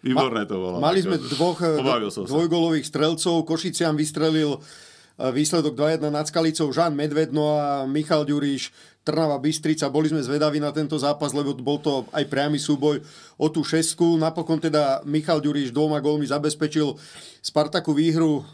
Výborné 0.00 0.44
to 0.44 0.56
bolo. 0.60 0.76
Mali 0.78 1.00
ako, 1.00 1.06
sme 1.08 1.16
dvoch 1.18 1.58
eh, 1.64 2.28
dvojgolových 2.28 2.86
strelcov. 2.86 3.44
Košiciam 3.44 3.96
vystrelil 3.96 4.56
eh, 4.56 5.30
výsledok 5.32 5.74
2-1 5.74 6.08
nad 6.08 6.24
Skalicou 6.24 6.68
Žan 6.70 6.94
Medved, 6.94 7.32
no 7.32 7.56
a 7.56 7.84
Michal 7.84 8.22
Ďuríš, 8.24 8.70
Trnava 9.02 9.40
Bystrica. 9.40 9.88
Boli 9.88 10.12
sme 10.12 10.20
zvedaví 10.20 10.60
na 10.60 10.68
tento 10.68 11.00
zápas, 11.00 11.32
lebo 11.32 11.56
bol 11.56 11.80
to 11.80 12.04
aj 12.12 12.28
priamy 12.28 12.60
súboj 12.60 13.00
o 13.40 13.46
tú 13.48 13.64
šestku. 13.64 14.20
Napokon 14.20 14.60
teda 14.60 15.00
Michal 15.08 15.40
Ďuríš 15.40 15.72
dvoma 15.72 15.96
gólmi 16.04 16.28
zabezpečil 16.28 16.92
Spartaku 17.40 17.96
výhru 17.96 18.44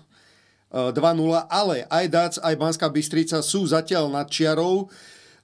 2-0, 0.74 1.46
ale 1.46 1.86
aj 1.86 2.04
Dac, 2.10 2.32
aj 2.42 2.54
Banská 2.58 2.90
Bystrica 2.90 3.38
sú 3.46 3.62
zatiaľ 3.62 4.10
nad 4.10 4.26
čiarou. 4.26 4.90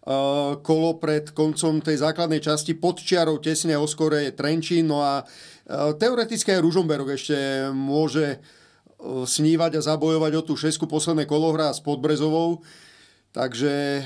Eh, 0.00 0.52
Kolo 0.64 0.96
pred 0.96 1.30
koncom 1.36 1.84
tej 1.84 2.00
základnej 2.00 2.40
časti 2.40 2.72
pod 2.72 3.04
čiarou 3.04 3.36
tesne 3.36 3.76
o 3.76 3.84
skore 3.84 4.26
je 4.26 4.32
Trenčín, 4.32 4.88
no 4.88 5.04
a 5.04 5.20
eh, 5.20 5.92
teoreticky 5.92 6.56
aj 6.56 6.64
Ružomberok 6.64 7.14
ešte 7.20 7.68
môže 7.70 8.40
eh, 8.40 8.42
snívať 9.04 9.76
a 9.76 9.84
zabojovať 9.84 10.32
o 10.40 10.42
tú 10.42 10.56
šesku 10.56 10.88
posledné 10.88 11.28
kolo 11.28 11.52
hrá 11.52 11.68
s 11.70 11.84
Podbrezovou. 11.84 12.64
Takže 13.30 14.02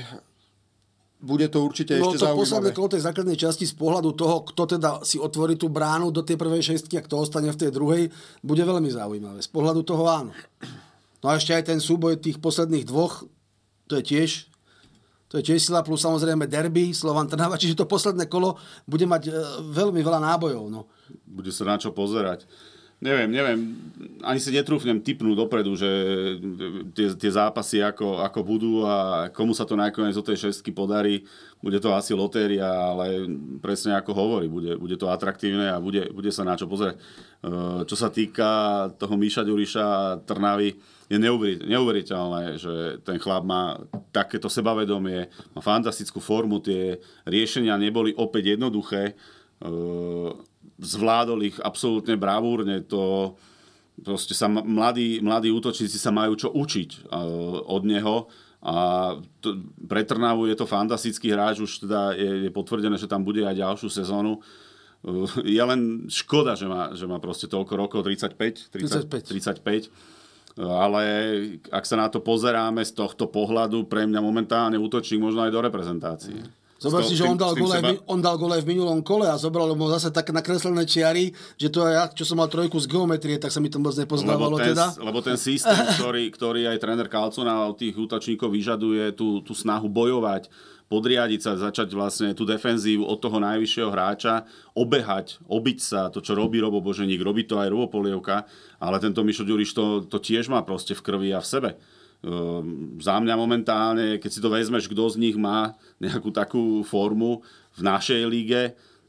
bude 1.23 1.47
to 1.47 1.63
určite 1.63 1.97
no, 1.97 2.11
ešte 2.11 2.21
to 2.21 2.25
zaujímavé. 2.27 2.41
posledné 2.43 2.71
kolo 2.75 2.89
tej 2.91 3.05
základnej 3.07 3.39
časti 3.39 3.65
z 3.65 3.73
pohľadu 3.79 4.13
toho, 4.19 4.43
kto 4.51 4.77
teda 4.77 5.01
si 5.01 5.15
otvorí 5.17 5.55
tú 5.55 5.71
bránu 5.71 6.11
do 6.11 6.27
tej 6.27 6.35
prvej 6.35 6.75
šestky 6.75 6.99
a 6.99 7.05
kto 7.07 7.23
ostane 7.23 7.49
v 7.49 7.57
tej 7.57 7.71
druhej, 7.71 8.11
bude 8.43 8.61
veľmi 8.61 8.91
zaujímavé. 8.91 9.39
Z 9.39 9.47
pohľadu 9.47 9.81
toho 9.81 10.05
áno. 10.05 10.35
No 11.23 11.31
a 11.31 11.37
ešte 11.37 11.55
aj 11.55 11.71
ten 11.71 11.79
súboj 11.79 12.19
tých 12.19 12.41
posledných 12.41 12.87
dvoch, 12.87 13.27
to 13.85 14.01
je 14.01 14.03
tiež 14.03 14.31
to 15.25 15.41
je 15.41 15.51
tiež 15.51 15.67
sila 15.67 15.83
plus 15.83 15.99
samozrejme 15.99 16.45
derby, 16.47 16.93
Slovan 16.93 17.27
Trnava, 17.27 17.57
čiže 17.61 17.75
to 17.83 17.89
posledné 17.89 18.31
kolo 18.31 18.55
bude 18.87 19.03
mať 19.03 19.27
e, 19.27 19.31
veľmi 19.73 19.99
veľa 19.99 20.21
nábojov. 20.21 20.63
No. 20.71 20.87
Bude 21.27 21.51
sa 21.51 21.67
na 21.67 21.75
čo 21.75 21.91
pozerať. 21.91 22.47
Neviem, 23.03 23.27
neviem, 23.27 23.59
ani 24.23 24.39
si 24.39 24.55
netrúfnem 24.55 25.03
typnúť 25.03 25.35
dopredu, 25.35 25.75
že 25.75 25.89
tie, 26.95 27.11
tie 27.11 27.31
zápasy 27.35 27.83
ako, 27.83 28.23
ako 28.23 28.39
budú 28.39 28.73
a 28.87 29.27
komu 29.35 29.51
sa 29.51 29.67
to 29.67 29.75
nakoniec 29.75 30.15
do 30.15 30.23
tej 30.23 30.47
šestky 30.47 30.71
podarí. 30.71 31.27
Bude 31.59 31.83
to 31.83 31.91
asi 31.91 32.15
lotéria, 32.15 32.71
ale 32.71 33.27
presne 33.59 33.99
ako 33.99 34.15
hovorí, 34.15 34.47
bude, 34.47 34.79
bude 34.79 34.95
to 34.95 35.11
atraktívne 35.11 35.75
a 35.75 35.83
bude, 35.83 36.07
bude 36.15 36.31
sa 36.31 36.47
na 36.47 36.55
čo 36.55 36.71
pozerať. 36.71 36.95
E, 36.95 36.99
čo 37.83 37.95
sa 37.99 38.07
týka 38.07 38.49
toho 38.95 39.19
Míša 39.19 39.43
Ďuriša 39.43 39.83
a 39.83 40.15
Trnavy, 40.23 40.79
je 41.05 41.17
neuveriteľné, 41.69 42.57
že 42.57 42.73
ten 43.05 43.21
chlap 43.21 43.45
má 43.45 43.77
takéto 44.09 44.49
sebavedomie, 44.49 45.29
má 45.53 45.61
fantastickú 45.61 46.17
formu, 46.17 46.57
tie 46.57 46.97
riešenia 47.29 47.77
neboli 47.77 48.09
opäť 48.17 48.57
jednoduché, 48.57 49.13
e, 49.13 49.13
zvládol 50.81 51.39
ich 51.45 51.57
absolútne 51.61 52.17
bravúrne, 52.17 52.81
to 52.81 53.37
proste 54.01 54.35
sa 54.35 54.49
mladí, 54.49 55.23
mladí 55.23 55.53
útočníci 55.53 55.95
sa 55.95 56.11
majú 56.11 56.33
čo 56.35 56.49
učiť 56.51 56.89
e, 56.89 56.99
od 57.69 57.81
neho 57.85 58.25
a 58.65 58.75
to, 59.45 59.61
pre 59.85 60.01
Trnavu 60.01 60.49
je 60.49 60.57
to 60.57 60.65
fantastický 60.65 61.29
hráč, 61.29 61.61
už 61.61 61.85
teda 61.85 62.17
je, 62.17 62.49
je 62.49 62.51
potvrdené, 62.51 62.97
že 62.97 63.05
tam 63.05 63.21
bude 63.21 63.45
aj 63.45 63.61
ďalšiu 63.61 63.93
sezónu. 63.93 64.41
E, 65.05 65.53
je 65.53 65.61
len 65.61 66.09
škoda, 66.09 66.57
že 66.57 66.65
má, 66.65 66.97
že 66.97 67.05
má 67.05 67.21
proste 67.21 67.45
toľko 67.45 67.73
rokov, 67.77 68.01
35, 68.01 68.73
30, 68.73 69.05
35. 69.05 69.93
35 69.93 70.24
ale 70.55 71.03
ak 71.67 71.83
sa 71.83 71.99
na 71.99 72.07
to 72.07 72.23
pozeráme 72.23 72.79
z 72.83 72.95
tohto 72.95 73.27
pohľadu, 73.27 73.91
pre 73.91 74.07
mňa 74.07 74.19
momentálne 74.23 74.79
útočník 74.79 75.19
možno 75.19 75.43
aj 75.43 75.51
do 75.51 75.59
reprezentácie. 75.59 76.39
Zober 76.75 77.07
si, 77.07 77.15
že 77.15 77.23
on 77.23 77.39
dal, 77.39 77.55
gole, 77.55 77.71
seba... 77.71 77.95
on 78.11 78.19
dal 78.19 78.35
gole 78.35 78.59
v 78.59 78.67
minulom 78.75 78.99
kole 78.99 79.23
a 79.31 79.39
zobral 79.39 79.71
mu 79.79 79.87
zase 79.87 80.11
také 80.11 80.35
nakreslené 80.35 80.83
čiary, 80.83 81.31
že 81.55 81.71
to 81.71 81.87
ja, 81.87 82.11
čo 82.11 82.27
som 82.27 82.35
mal 82.35 82.51
trojku 82.51 82.75
z 82.83 82.91
geometrie, 82.91 83.39
tak 83.39 83.49
sa 83.49 83.63
mi 83.63 83.71
to 83.71 83.79
moc 83.79 83.95
nepoznávalo 83.95 84.53
lebo 84.53 84.59
ten, 84.59 84.75
teda. 84.75 84.85
Lebo 84.99 85.19
ten 85.23 85.37
systém, 85.39 85.71
ktorý, 85.95 86.27
ktorý 86.35 86.61
aj 86.67 86.77
tréner 86.83 87.07
Kalcona 87.07 87.71
od 87.71 87.79
tých 87.79 87.95
útočníkov 87.95 88.51
vyžaduje, 88.51 89.15
tú, 89.15 89.39
tú 89.39 89.55
snahu 89.55 89.87
bojovať, 89.87 90.51
podriadiť 90.85 91.39
sa, 91.41 91.57
začať 91.57 91.89
vlastne 91.97 92.29
tú 92.37 92.45
defenzívu 92.45 93.01
od 93.01 93.17
toho 93.17 93.41
najvyššieho 93.41 93.89
hráča, 93.89 94.45
obehať, 94.77 95.41
obiť 95.49 95.79
sa, 95.81 96.01
to, 96.13 96.21
čo 96.21 96.37
robí 96.37 96.61
Robo 96.61 96.77
Boženík, 96.77 97.25
robí 97.25 97.41
to 97.49 97.57
aj 97.57 97.73
Robo 97.73 97.89
Polievka, 97.89 98.45
ale 98.77 99.01
tento 99.01 99.25
Mišo 99.25 99.41
Ďuriš 99.41 99.69
to, 99.73 99.85
to 100.05 100.21
tiež 100.21 100.45
má 100.49 100.61
proste 100.61 100.93
v 100.93 101.01
krvi 101.01 101.29
a 101.33 101.41
v 101.41 101.47
sebe. 101.49 101.69
Um, 102.25 102.97
za 103.01 103.17
mňa 103.17 103.33
momentálne, 103.37 104.17
keď 104.21 104.29
si 104.29 104.39
to 104.41 104.49
vezmeš, 104.49 104.89
kto 104.89 105.09
z 105.13 105.21
nich 105.21 105.37
má 105.37 105.73
nejakú 106.01 106.29
takú 106.29 106.85
formu 106.85 107.41
v 107.77 107.81
našej 107.81 108.21
líge, 108.29 108.63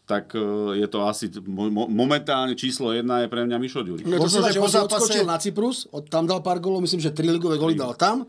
tak 0.08 0.32
uh, 0.32 0.72
je 0.72 0.86
to 0.88 1.04
asi 1.04 1.28
mo- 1.44 1.90
momentálne 1.90 2.56
číslo 2.56 2.94
jedna 2.94 3.24
je 3.24 3.28
pre 3.28 3.44
mňa 3.44 3.56
Mišo 3.60 3.84
Ďuriš. 3.84 4.04
No, 4.08 4.16
to 4.16 4.24
Možno, 4.24 4.48
že 4.48 4.60
po 4.60 4.68
zápase... 4.68 5.12
odskočil 5.12 5.24
na 5.28 5.36
Cyprus, 5.36 5.84
od, 5.92 6.08
tam 6.08 6.24
dal 6.24 6.40
pár 6.40 6.56
golov, 6.56 6.80
myslím, 6.84 7.04
že 7.04 7.12
tri 7.12 7.28
ligové 7.28 7.60
goly 7.60 7.76
dal 7.76 7.92
tam 7.98 8.24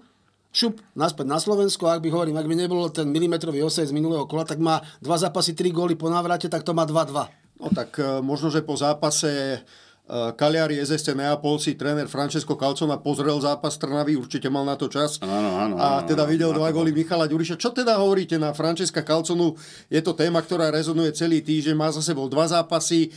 šup, 0.51 0.79
naspäť 0.97 1.25
na 1.27 1.37
Slovensko, 1.37 1.87
ak 1.87 2.03
by 2.03 2.09
hovorím, 2.09 2.37
ak 2.39 2.47
by 2.49 2.55
nebolo 2.55 2.89
ten 2.89 3.07
milimetrový 3.09 3.61
osej 3.63 3.89
z 3.89 3.95
minulého 3.95 4.25
kola, 4.25 4.47
tak 4.47 4.57
má 4.57 4.81
dva 4.99 5.17
zápasy, 5.19 5.53
tri 5.53 5.69
góly 5.69 5.93
po 5.93 6.09
návrate, 6.09 6.49
tak 6.49 6.65
to 6.65 6.73
má 6.73 6.87
2-2. 6.87 7.61
No 7.61 7.67
tak 7.73 7.97
e, 7.97 8.21
možno, 8.21 8.53
že 8.53 8.61
po 8.61 8.77
zápase 8.77 9.61
Kaliari 10.07 10.79
e, 10.79 10.87
SSC 10.87 11.11
Neapol 11.11 11.59
si 11.59 11.75
tréner 11.75 12.07
Francesco 12.07 12.55
Calcona 12.55 12.95
pozrel 12.95 13.35
zápas 13.43 13.75
Trnavy, 13.75 14.15
určite 14.15 14.47
mal 14.47 14.63
na 14.63 14.79
to 14.79 14.87
čas. 14.87 15.19
Áno, 15.19 15.59
áno, 15.59 15.75
a 15.75 15.99
teda 16.07 16.23
videl 16.23 16.55
dva 16.55 16.71
góly 16.71 16.95
Michala 16.95 17.27
Ďuriša. 17.27 17.59
Čo 17.59 17.75
teda 17.75 17.99
hovoríte 17.99 18.39
na 18.39 18.55
Francesca 18.55 19.03
Calconu? 19.03 19.59
Je 19.91 19.99
to 19.99 20.15
téma, 20.15 20.39
ktorá 20.39 20.71
rezonuje 20.71 21.11
celý 21.11 21.43
týždeň, 21.43 21.75
má 21.75 21.91
za 21.91 21.99
sebou 21.99 22.31
dva 22.31 22.47
zápasy, 22.47 23.11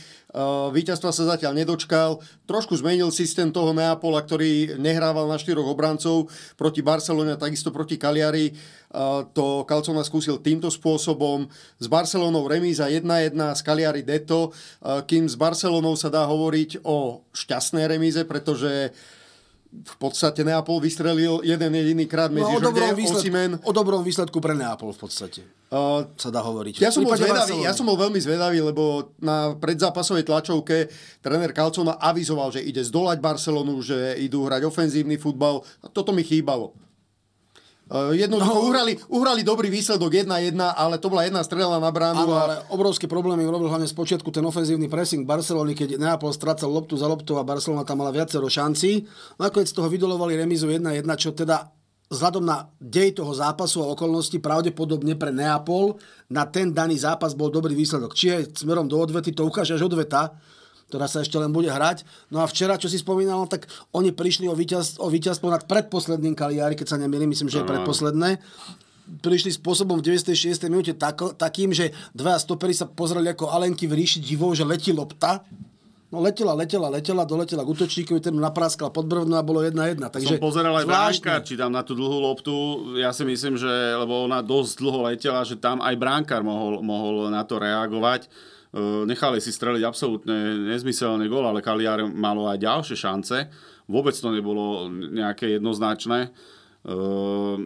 víťazstva 0.71 1.11
sa 1.11 1.23
zatiaľ 1.35 1.59
nedočkal. 1.59 2.23
Trošku 2.47 2.79
zmenil 2.79 3.11
systém 3.11 3.51
toho 3.51 3.75
Neapola, 3.75 4.23
ktorý 4.23 4.79
nehrával 4.79 5.27
na 5.27 5.35
štyroch 5.35 5.67
obrancov 5.67 6.31
proti 6.55 6.79
Barcelone 6.79 7.35
a 7.35 7.41
takisto 7.41 7.69
proti 7.69 7.99
Kaliari. 7.99 8.55
To 9.35 9.63
Calcona 9.67 10.03
skúsil 10.07 10.39
týmto 10.39 10.71
spôsobom. 10.71 11.51
S 11.79 11.87
Barcelonou 11.91 12.47
remíza 12.47 12.87
1-1, 12.87 13.35
s 13.35 13.61
Kaliari 13.63 14.07
Deto, 14.07 14.55
kým 14.83 15.27
s 15.27 15.35
Barcelonou 15.35 15.99
sa 15.99 16.07
dá 16.07 16.23
hovoriť 16.27 16.83
o 16.87 17.27
šťastnej 17.31 17.87
remíze, 17.87 18.23
pretože 18.23 18.95
v 19.71 19.95
podstate 19.95 20.43
Neapol 20.43 20.83
vystrelil 20.83 21.39
jeden 21.47 21.71
jediný 21.71 22.03
krát 22.03 22.27
medzi 22.27 22.51
no, 22.51 22.59
o, 22.59 22.63
dobrom 22.63 22.91
výsledku, 22.91 23.63
o 23.63 23.71
dobrom 23.71 24.01
výsledku 24.03 24.37
pre 24.43 24.51
Neapol 24.51 24.91
v 24.91 24.99
podstate. 24.99 25.41
Uh, 25.71 26.03
sa 26.19 26.27
dá 26.27 26.43
hovoriť. 26.43 26.83
Ja 26.83 26.91
som, 26.91 27.07
bol 27.07 27.15
zvedavý, 27.15 27.63
ja 27.63 27.71
som 27.71 27.87
bol 27.87 27.95
veľmi 27.95 28.19
zvedavý, 28.19 28.59
lebo 28.59 29.15
na 29.23 29.55
predzápasovej 29.55 30.27
tlačovke 30.27 30.91
tréner 31.23 31.55
Calcona 31.55 31.95
avizoval, 31.95 32.51
že 32.51 32.59
ide 32.59 32.83
zdolať 32.83 33.23
Barcelonu, 33.23 33.79
že 33.79 34.19
idú 34.19 34.43
hrať 34.43 34.67
ofenzívny 34.67 35.15
futbal. 35.15 35.63
A 35.79 35.87
toto 35.87 36.11
mi 36.11 36.27
chýbalo. 36.27 36.75
Uh, 37.91 38.15
jednoducho 38.15 38.55
no, 38.55 38.71
uhrali, 38.71 38.95
uhrali 39.11 39.43
dobrý 39.43 39.67
výsledok 39.67 40.23
1-1, 40.23 40.55
ale 40.55 40.95
to 40.95 41.11
bola 41.11 41.27
jedna 41.27 41.43
strela 41.43 41.75
na 41.75 41.91
bránu. 41.91 42.23
Áno, 42.23 42.35
a... 42.39 42.43
ale 42.47 42.55
obrovské 42.71 43.03
problémy 43.03 43.43
urobil 43.43 43.67
hlavne 43.67 43.83
z 43.83 43.91
počiatku 43.91 44.31
ten 44.31 44.47
ofenzívny 44.47 44.87
pressing 44.87 45.27
Barcelony, 45.27 45.75
keď 45.75 45.99
Neapol 45.99 46.31
strácal 46.31 46.71
loptu 46.71 46.95
za 46.95 47.11
loptu 47.11 47.35
a 47.35 47.43
Barcelona 47.43 47.83
tam 47.83 47.99
mala 47.99 48.15
viacero 48.15 48.47
šancí. 48.47 49.03
Nakoniec 49.35 49.67
z 49.67 49.75
toho 49.75 49.91
vydolovali 49.91 50.39
remizu 50.39 50.71
1-1, 50.71 51.03
čo 51.19 51.35
teda 51.35 51.67
vzhľadom 52.07 52.47
na 52.47 52.71
dej 52.79 53.19
toho 53.19 53.35
zápasu 53.35 53.83
a 53.83 53.91
okolnosti 53.91 54.39
pravdepodobne 54.39 55.19
pre 55.19 55.35
Neapol 55.35 55.99
na 56.31 56.47
ten 56.47 56.71
daný 56.71 56.95
zápas 56.95 57.35
bol 57.35 57.51
dobrý 57.51 57.75
výsledok. 57.75 58.15
Či 58.15 58.25
je 58.31 58.37
smerom 58.55 58.87
do 58.87 59.03
odvety, 59.03 59.35
to 59.35 59.43
ukáže 59.43 59.75
až 59.75 59.91
odveta, 59.91 60.31
ktorá 60.91 61.07
sa 61.07 61.23
ešte 61.23 61.39
len 61.39 61.55
bude 61.55 61.71
hrať. 61.71 62.03
No 62.27 62.43
a 62.43 62.45
včera, 62.51 62.75
čo 62.75 62.91
si 62.91 62.99
spomínal, 62.99 63.47
tak 63.47 63.71
oni 63.95 64.11
prišli 64.11 64.51
o, 64.51 64.53
víťaz, 64.53 64.99
o 64.99 65.07
víťazstvo 65.07 65.47
nad 65.47 65.63
predposledným 65.63 66.35
Kaliari, 66.35 66.75
keď 66.75 66.87
sa 66.91 66.97
nemýlim, 66.99 67.31
myslím, 67.31 67.47
že 67.47 67.63
je 67.63 67.71
predposledné 67.71 68.43
prišli 69.19 69.51
spôsobom 69.51 69.99
v 69.99 70.15
96. 70.15 70.71
minúte 70.71 70.95
tak, 70.95 71.19
takým, 71.35 71.75
že 71.75 71.91
dva 72.15 72.39
stopery 72.39 72.71
sa 72.71 72.87
pozreli 72.87 73.27
ako 73.35 73.51
Alenky 73.51 73.83
v 73.83 73.99
ríši 73.99 74.23
divov, 74.23 74.55
že 74.55 74.63
letí 74.63 74.95
lopta. 74.95 75.43
No 76.11 76.19
letela, 76.19 76.51
letela, 76.51 76.91
letela, 76.91 77.23
doletela 77.23 77.63
k 77.63 77.71
útočníkovi, 77.71 78.19
ten 78.19 78.35
napráskal 78.35 78.91
pod 78.91 79.07
brvno 79.07 79.39
a 79.39 79.47
bolo 79.47 79.63
jedna 79.63 79.87
jedna. 79.87 80.11
Takže 80.11 80.35
Som 80.35 80.43
pozeral 80.43 80.75
aj 80.75 80.83
bránkár, 80.83 81.39
či 81.47 81.55
tam 81.55 81.71
na 81.71 81.87
tú 81.87 81.95
dlhú 81.95 82.19
loptu, 82.19 82.55
ja 82.99 83.15
si 83.15 83.23
myslím, 83.23 83.55
že, 83.55 83.71
lebo 83.95 84.27
ona 84.27 84.43
dosť 84.43 84.83
dlho 84.83 85.07
letela, 85.07 85.47
že 85.47 85.55
tam 85.55 85.79
aj 85.79 85.95
bránkár 85.95 86.43
mohol, 86.43 86.83
mohol 86.83 87.31
na 87.31 87.47
to 87.47 87.55
reagovať 87.55 88.27
nechali 88.79 89.43
si 89.43 89.51
streliť 89.51 89.83
absolútne 89.83 90.71
nezmyselný 90.71 91.27
gol, 91.27 91.43
ale 91.43 91.59
Kaliar 91.59 92.07
malo 92.07 92.47
aj 92.47 92.63
ďalšie 92.63 92.95
šance. 92.95 93.37
Vôbec 93.91 94.15
to 94.15 94.31
nebolo 94.31 94.87
nejaké 94.87 95.59
jednoznačné. 95.59 96.31
Eh, 96.81 97.57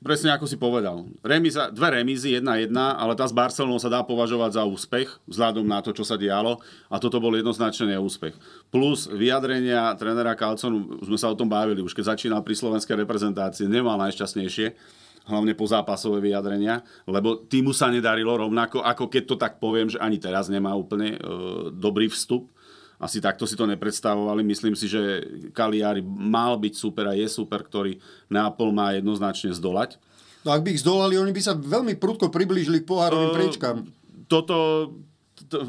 presne 0.00 0.30
ako 0.30 0.46
si 0.46 0.56
povedal. 0.56 1.10
Remiza, 1.26 1.74
dve 1.74 1.98
remízy, 1.98 2.38
jedna 2.38 2.54
jedna, 2.62 2.94
ale 2.94 3.18
tá 3.18 3.26
s 3.26 3.34
Barcelonou 3.34 3.82
sa 3.82 3.90
dá 3.90 4.06
považovať 4.06 4.56
za 4.56 4.62
úspech, 4.62 5.10
vzhľadom 5.26 5.66
na 5.66 5.82
to, 5.82 5.90
čo 5.90 6.06
sa 6.06 6.14
dialo. 6.14 6.62
A 6.86 7.02
toto 7.02 7.18
bol 7.18 7.34
jednoznačne 7.34 7.98
neúspech. 7.98 8.38
Plus 8.70 9.10
vyjadrenia 9.10 9.90
trénera 9.98 10.38
Kalconu, 10.38 11.02
sme 11.02 11.18
sa 11.18 11.34
o 11.34 11.38
tom 11.38 11.50
bavili, 11.50 11.82
už 11.82 11.92
keď 11.92 12.14
začínal 12.14 12.46
pri 12.46 12.54
slovenskej 12.54 12.94
reprezentácii, 12.94 13.66
nemal 13.66 13.98
najšťastnejšie 13.98 15.04
hlavne 15.26 15.52
po 15.58 15.66
zápasové 15.66 16.22
vyjadrenia, 16.22 16.86
lebo 17.04 17.42
týmu 17.44 17.74
sa 17.74 17.90
nedarilo 17.90 18.38
rovnako, 18.38 18.80
ako 18.80 19.10
keď 19.10 19.22
to 19.26 19.36
tak 19.36 19.58
poviem, 19.58 19.90
že 19.90 19.98
ani 19.98 20.22
teraz 20.22 20.46
nemá 20.46 20.72
úplne 20.72 21.14
e, 21.14 21.20
dobrý 21.74 22.06
vstup. 22.06 22.48
Asi 22.96 23.20
takto 23.20 23.44
si 23.44 23.58
to 23.58 23.68
nepredstavovali. 23.68 24.40
Myslím 24.40 24.72
si, 24.72 24.88
že 24.88 25.20
Kaliari 25.52 26.00
mal 26.06 26.56
byť 26.56 26.74
super 26.78 27.12
a 27.12 27.18
je 27.18 27.28
super, 27.28 27.60
ktorý 27.60 28.00
Neapol 28.32 28.72
má 28.72 28.96
jednoznačne 28.96 29.52
zdolať. 29.52 30.00
No 30.46 30.54
ak 30.54 30.64
by 30.64 30.72
ich 30.72 30.80
zdolali, 30.80 31.20
oni 31.20 31.34
by 31.34 31.42
sa 31.42 31.58
veľmi 31.58 31.98
prudko 32.00 32.32
priblížili 32.32 32.80
k 32.80 32.88
pohárovým 32.88 33.30
uh, 33.30 33.36
priečkám. 33.36 33.76
Toto... 34.30 34.56
To, 35.52 35.68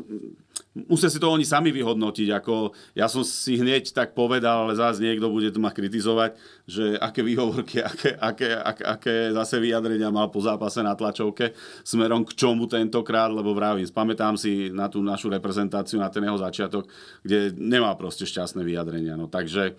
musia 0.86 1.10
si 1.10 1.18
to 1.18 1.34
oni 1.34 1.42
sami 1.42 1.74
vyhodnotiť. 1.74 2.30
Ako, 2.38 2.78
ja 2.94 3.10
som 3.10 3.26
si 3.26 3.58
hneď 3.58 3.90
tak 3.90 4.14
povedal, 4.14 4.70
ale 4.70 4.78
zás 4.78 5.02
niekto 5.02 5.34
bude 5.34 5.50
to 5.50 5.58
ma 5.58 5.74
kritizovať, 5.74 6.38
že 6.70 6.94
aké 7.02 7.26
výhovorky, 7.26 7.82
aké, 7.90 8.14
aké, 8.14 8.54
aké, 8.54 8.84
aké 8.86 9.16
zase 9.34 9.58
vyjadrenia 9.58 10.14
mal 10.14 10.30
po 10.30 10.44
zápase 10.44 10.86
na 10.86 10.94
tlačovke 10.94 11.58
smerom 11.82 12.22
k 12.28 12.38
čomu 12.38 12.70
tentokrát, 12.70 13.34
lebo 13.34 13.58
vravím, 13.58 13.90
spamätám 13.90 14.38
si 14.38 14.70
na 14.70 14.86
tú 14.86 15.02
našu 15.02 15.34
reprezentáciu, 15.34 15.98
na 15.98 16.14
ten 16.14 16.22
jeho 16.22 16.38
začiatok, 16.38 16.86
kde 17.26 17.58
nemá 17.58 17.98
proste 17.98 18.30
šťastné 18.30 18.62
vyjadrenia. 18.62 19.18
No, 19.18 19.26
takže 19.26 19.74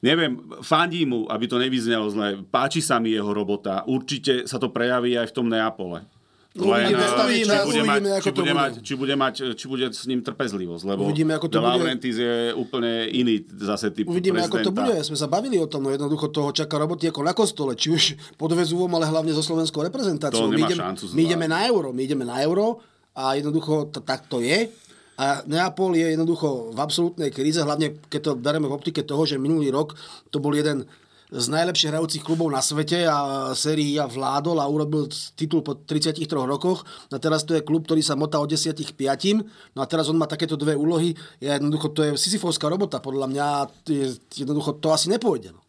neviem, 0.00 0.36
fandí 0.60 1.08
mu, 1.08 1.24
aby 1.32 1.44
to 1.48 1.56
nevyznelo 1.56 2.08
zle, 2.12 2.40
páči 2.48 2.84
sa 2.84 3.00
mi 3.00 3.12
jeho 3.12 3.32
robota, 3.32 3.84
určite 3.88 4.44
sa 4.44 4.60
to 4.60 4.68
prejaví 4.72 5.16
aj 5.16 5.32
v 5.32 5.36
tom 5.36 5.48
Neapole. 5.48 6.13
Uvidíme, 6.54 7.02
uvidíme, 7.18 7.54
či 7.58 7.66
bude 7.66 7.82
mať, 7.82 7.98
či 8.22 8.30
to 8.30 8.38
bude 8.38 8.54
mať, 8.54 8.72
či 8.78 8.92
bude 8.94 9.14
mať, 9.18 9.34
či 9.58 9.64
bude 9.66 9.86
s 9.90 10.06
ním 10.06 10.22
trpezlivosť, 10.22 10.86
lebo 10.86 11.10
Uvidíme, 11.10 11.34
ako 11.34 11.50
to. 11.50 11.58
Laurentiis 11.58 12.14
je 12.14 12.54
úplne 12.54 13.10
iný 13.10 13.42
zase 13.58 13.90
typ 13.90 14.06
Uvidíme, 14.06 14.38
ako 14.38 14.62
to 14.62 14.70
prezidenta. 14.70 15.02
bude. 15.02 15.02
Sme 15.02 15.18
sa 15.18 15.26
bavili 15.26 15.58
o 15.58 15.66
tom, 15.66 15.82
no 15.82 15.90
jednoducho 15.90 16.30
toho 16.30 16.54
čaká 16.54 16.78
roboty 16.78 17.10
ako 17.10 17.20
na 17.26 17.34
kostole, 17.34 17.74
či 17.74 17.90
už 17.90 18.38
pod 18.38 18.54
Vezúvom, 18.54 18.86
ale 18.94 19.10
hlavne 19.10 19.34
so 19.34 19.42
slovenskou 19.42 19.82
reprezentáciou. 19.82 20.46
To 20.46 20.54
my, 20.54 20.62
šancu 20.62 21.10
my 21.10 21.22
ideme 21.26 21.50
na 21.50 21.66
euro, 21.66 21.90
my 21.90 22.02
ideme 22.06 22.22
na 22.22 22.38
euro 22.46 22.78
a 23.18 23.34
jednoducho 23.34 23.90
to, 23.90 24.06
tak 24.06 24.30
to 24.30 24.38
je. 24.38 24.70
A 25.18 25.42
Neapol 25.50 25.94
je 25.98 26.14
jednoducho 26.14 26.70
v 26.70 26.78
absolútnej 26.78 27.34
kríze, 27.34 27.58
hlavne 27.62 27.98
keď 28.06 28.20
to 28.30 28.32
bereme 28.38 28.70
v 28.70 28.74
optike 28.78 29.02
toho, 29.02 29.26
že 29.26 29.42
minulý 29.42 29.74
rok 29.74 29.98
to 30.30 30.38
bol 30.38 30.54
jeden 30.54 30.86
z 31.34 31.46
najlepších 31.50 31.90
hrajúcich 31.90 32.22
klubov 32.22 32.46
na 32.54 32.62
svete 32.62 33.02
a 33.10 33.50
sérii 33.58 33.98
A 33.98 34.06
vládol 34.06 34.62
a 34.62 34.70
urobil 34.70 35.10
titul 35.34 35.66
po 35.66 35.74
33 35.74 36.22
rokoch. 36.30 36.86
A 37.10 37.18
teraz 37.18 37.42
to 37.42 37.58
je 37.58 37.66
klub, 37.66 37.90
ktorý 37.90 38.06
sa 38.06 38.14
motá 38.14 38.38
od 38.38 38.46
10 38.46 38.70
k 38.70 38.92
5. 38.94 39.74
No 39.74 39.82
a 39.82 39.86
teraz 39.90 40.06
on 40.06 40.14
má 40.14 40.30
takéto 40.30 40.54
dve 40.54 40.78
úlohy. 40.78 41.18
Ja 41.42 41.58
jednoducho, 41.58 41.90
to 41.90 42.06
je 42.06 42.10
sisyfovská 42.14 42.70
robota. 42.70 43.02
Podľa 43.02 43.26
mňa 43.26 43.46
je, 43.90 44.06
jednoducho 44.38 44.78
to 44.78 44.94
asi 44.94 45.10
nepôjde. 45.10 45.50
No. 45.50 45.63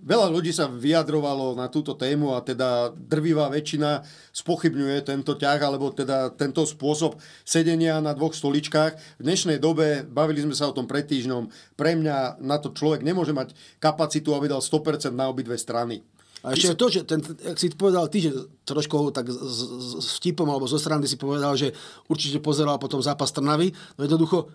Veľa 0.00 0.32
ľudí 0.32 0.48
sa 0.48 0.64
vyjadrovalo 0.64 1.52
na 1.52 1.68
túto 1.68 1.92
tému 1.92 2.32
a 2.32 2.40
teda 2.40 2.88
drvivá 2.96 3.52
väčšina 3.52 4.00
spochybňuje 4.32 5.04
tento 5.04 5.36
ťah 5.36 5.60
alebo 5.60 5.92
teda 5.92 6.32
tento 6.32 6.64
spôsob 6.64 7.20
sedenia 7.44 8.00
na 8.00 8.16
dvoch 8.16 8.32
stoličkách. 8.32 9.20
V 9.20 9.22
dnešnej 9.22 9.60
dobe, 9.60 10.00
bavili 10.08 10.40
sme 10.40 10.56
sa 10.56 10.72
o 10.72 10.76
tom 10.76 10.88
pred 10.88 11.04
týždňom, 11.04 11.52
pre 11.76 12.00
mňa 12.00 12.40
na 12.40 12.56
to 12.56 12.72
človek 12.72 13.04
nemôže 13.04 13.36
mať 13.36 13.52
kapacitu, 13.76 14.32
aby 14.32 14.48
dal 14.48 14.64
100% 14.64 15.12
na 15.12 15.28
obidve 15.28 15.60
strany. 15.60 16.00
A 16.40 16.56
ešte 16.56 16.72
to, 16.72 16.88
že 16.88 17.04
ten, 17.04 17.20
jak 17.20 17.60
si 17.60 17.68
povedal 17.76 18.08
ty, 18.08 18.24
že 18.24 18.32
trošku 18.64 19.12
tak 19.12 19.28
s, 19.28 19.60
s 20.00 20.08
vtipom 20.16 20.48
alebo 20.48 20.64
zo 20.64 20.80
strany 20.80 21.04
si 21.04 21.20
povedal, 21.20 21.52
že 21.52 21.76
určite 22.08 22.40
pozeral 22.40 22.80
potom 22.80 23.04
zápas 23.04 23.28
Trnavy, 23.28 23.76
no 24.00 24.08
jednoducho 24.08 24.48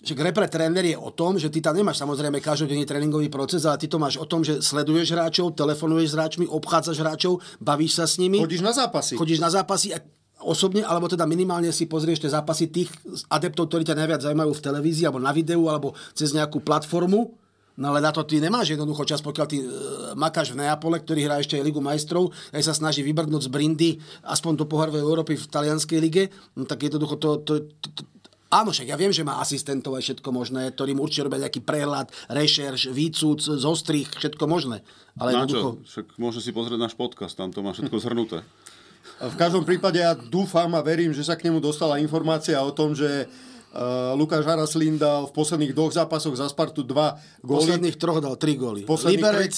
že 0.00 0.16
repre 0.16 0.48
tréner 0.48 0.84
je 0.84 0.96
o 0.96 1.12
tom, 1.12 1.36
že 1.36 1.52
ty 1.52 1.60
tam 1.60 1.76
nemáš 1.76 2.00
samozrejme 2.00 2.40
každodenný 2.40 2.88
tréningový 2.88 3.28
proces, 3.28 3.68
ale 3.68 3.76
ty 3.76 3.84
to 3.84 4.00
máš 4.00 4.16
o 4.16 4.24
tom, 4.24 4.40
že 4.40 4.64
sleduješ 4.64 5.12
hráčov, 5.12 5.52
telefonuješ 5.52 6.12
s 6.12 6.16
hráčmi, 6.16 6.44
obchádzaš 6.48 7.04
hráčov, 7.04 7.44
bavíš 7.60 8.00
sa 8.00 8.08
s 8.08 8.16
nimi. 8.16 8.40
Chodíš 8.40 8.64
na 8.64 8.72
zápasy. 8.72 9.20
Chodíš 9.20 9.44
na 9.44 9.52
zápasy 9.52 9.92
a 9.92 10.00
osobne, 10.40 10.80
alebo 10.88 11.04
teda 11.04 11.28
minimálne 11.28 11.68
si 11.68 11.84
pozrieš 11.84 12.24
tie 12.24 12.32
zápasy 12.32 12.72
tých 12.72 12.88
adeptov, 13.28 13.68
ktorí 13.68 13.84
ťa 13.84 13.96
najviac 14.00 14.20
zaujímajú 14.24 14.52
v 14.56 14.64
televízii, 14.64 15.04
alebo 15.04 15.20
na 15.20 15.32
videu, 15.36 15.68
alebo 15.68 15.92
cez 16.16 16.32
nejakú 16.32 16.64
platformu. 16.64 17.36
No 17.80 17.96
ale 17.96 18.04
na 18.04 18.12
to 18.12 18.24
ty 18.24 18.40
nemáš 18.40 18.76
jednoducho 18.76 19.08
čas, 19.08 19.24
pokiaľ 19.24 19.46
ty 19.48 19.56
e, 19.60 19.66
makáš 20.12 20.52
v 20.52 20.64
Neapole, 20.64 21.00
ktorý 21.00 21.24
hrá 21.24 21.40
ešte 21.40 21.56
aj 21.56 21.64
Ligu 21.64 21.80
majstrov, 21.80 22.28
aj 22.52 22.60
sa 22.60 22.76
snaží 22.76 23.00
vybrnúť 23.00 23.48
z 23.48 23.52
Brindy 23.52 23.90
aspoň 24.20 24.52
do 24.60 24.64
poharovej 24.68 25.00
Európy 25.00 25.40
v 25.40 25.48
talianskej 25.48 25.98
lige, 26.00 26.28
no 26.60 26.68
tak 26.68 26.84
jednoducho 26.84 27.16
to, 27.16 27.40
to, 27.40 27.52
to, 27.80 27.88
to 27.96 28.02
Áno, 28.50 28.74
však 28.74 28.90
ja 28.90 28.98
viem, 28.98 29.14
že 29.14 29.22
má 29.22 29.38
asistentov 29.38 29.94
aj 29.94 30.10
všetko 30.10 30.28
možné, 30.34 30.74
ktorým 30.74 30.98
určite 30.98 31.30
robia 31.30 31.46
nejaký 31.46 31.62
prehľad, 31.62 32.10
rešerš, 32.26 32.90
výcud, 32.90 33.38
zostrých, 33.38 34.10
všetko 34.10 34.44
možné. 34.50 34.82
Ale 35.14 35.30
Na 35.30 35.46
jednoducho... 35.46 35.78
čo? 35.86 35.86
Však 35.86 36.06
môže 36.18 36.42
si 36.42 36.50
pozrieť 36.50 36.82
náš 36.82 36.94
podcast, 36.98 37.38
tam 37.38 37.54
to 37.54 37.62
má 37.62 37.70
všetko 37.70 37.96
zhrnuté. 38.04 38.42
V 39.20 39.36
každom 39.38 39.62
prípade 39.62 40.02
ja 40.02 40.18
dúfam 40.18 40.66
a 40.74 40.82
verím, 40.82 41.14
že 41.14 41.22
sa 41.22 41.38
k 41.38 41.46
nemu 41.46 41.62
dostala 41.62 42.02
informácia 42.02 42.58
o 42.58 42.74
tom, 42.74 42.90
že 42.92 43.28
uh, 43.28 44.12
Lukáš 44.18 44.42
Haraslín 44.42 44.98
dal 44.98 45.30
v 45.30 45.32
posledných 45.32 45.70
dvoch 45.70 45.94
zápasoch 45.94 46.34
za 46.34 46.50
Spartu 46.50 46.82
dva 46.82 47.16
V 47.40 47.46
góly. 47.46 47.58
posledných 47.70 47.96
troch 47.96 48.18
dal 48.18 48.34
tri 48.34 48.58
góly. 48.58 48.82
Posledných 48.82 49.20
Liberec, 49.22 49.54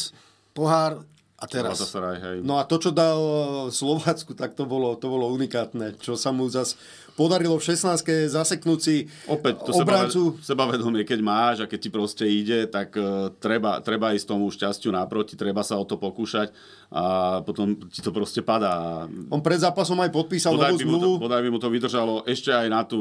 pohár 0.52 1.00
a 1.42 1.50
teraz. 1.50 1.74
Galatasaray, 1.74 2.16
hej. 2.16 2.37
No 2.40 2.55
a 2.55 2.62
to, 2.62 2.78
čo 2.78 2.94
dal 2.94 3.18
v 3.66 3.74
Slovácku, 3.74 4.38
tak 4.38 4.55
to 4.55 4.62
bolo, 4.62 4.94
to 4.94 5.11
bolo 5.11 5.26
unikátne. 5.28 5.98
Čo 5.98 6.14
sa 6.14 6.31
mu 6.31 6.46
zas 6.46 6.78
podarilo 7.12 7.59
v 7.59 7.64
16 7.66 8.31
zaseknúť 8.31 8.78
si 8.81 9.05
Opäť 9.26 9.66
to 9.66 9.74
obrancu. 9.74 10.38
sebaved- 10.38 10.40
sebavedomie, 10.40 11.02
keď 11.02 11.20
máš 11.20 11.57
a 11.61 11.66
keď 11.66 11.78
ti 11.78 11.90
proste 11.90 12.24
ide, 12.24 12.64
tak 12.64 12.94
uh, 12.94 13.28
treba, 13.37 13.83
treba 13.83 14.14
ísť 14.14 14.24
tomu 14.24 14.48
šťastiu 14.48 14.88
naproti, 14.88 15.35
treba 15.35 15.61
sa 15.61 15.76
o 15.76 15.85
to 15.85 15.98
pokúšať 15.98 16.55
a 16.88 17.02
potom 17.42 17.76
ti 17.90 18.00
to 18.00 18.14
proste 18.14 18.40
padá. 18.40 19.05
On 19.28 19.40
pred 19.40 19.59
zápasom 19.59 19.98
aj 19.98 20.09
podpísal 20.09 20.57
Podaj 20.57 20.72
novú 20.72 20.78
by, 20.78 20.85
mu 20.85 20.88
to, 20.88 20.96
zmluvu. 20.96 21.16
podaj 21.20 21.40
by 21.42 21.50
mu 21.50 21.59
to 21.59 21.68
vydržalo 21.68 22.14
ešte 22.24 22.48
aj 22.48 22.66
na, 22.70 22.81
tú, 22.85 23.00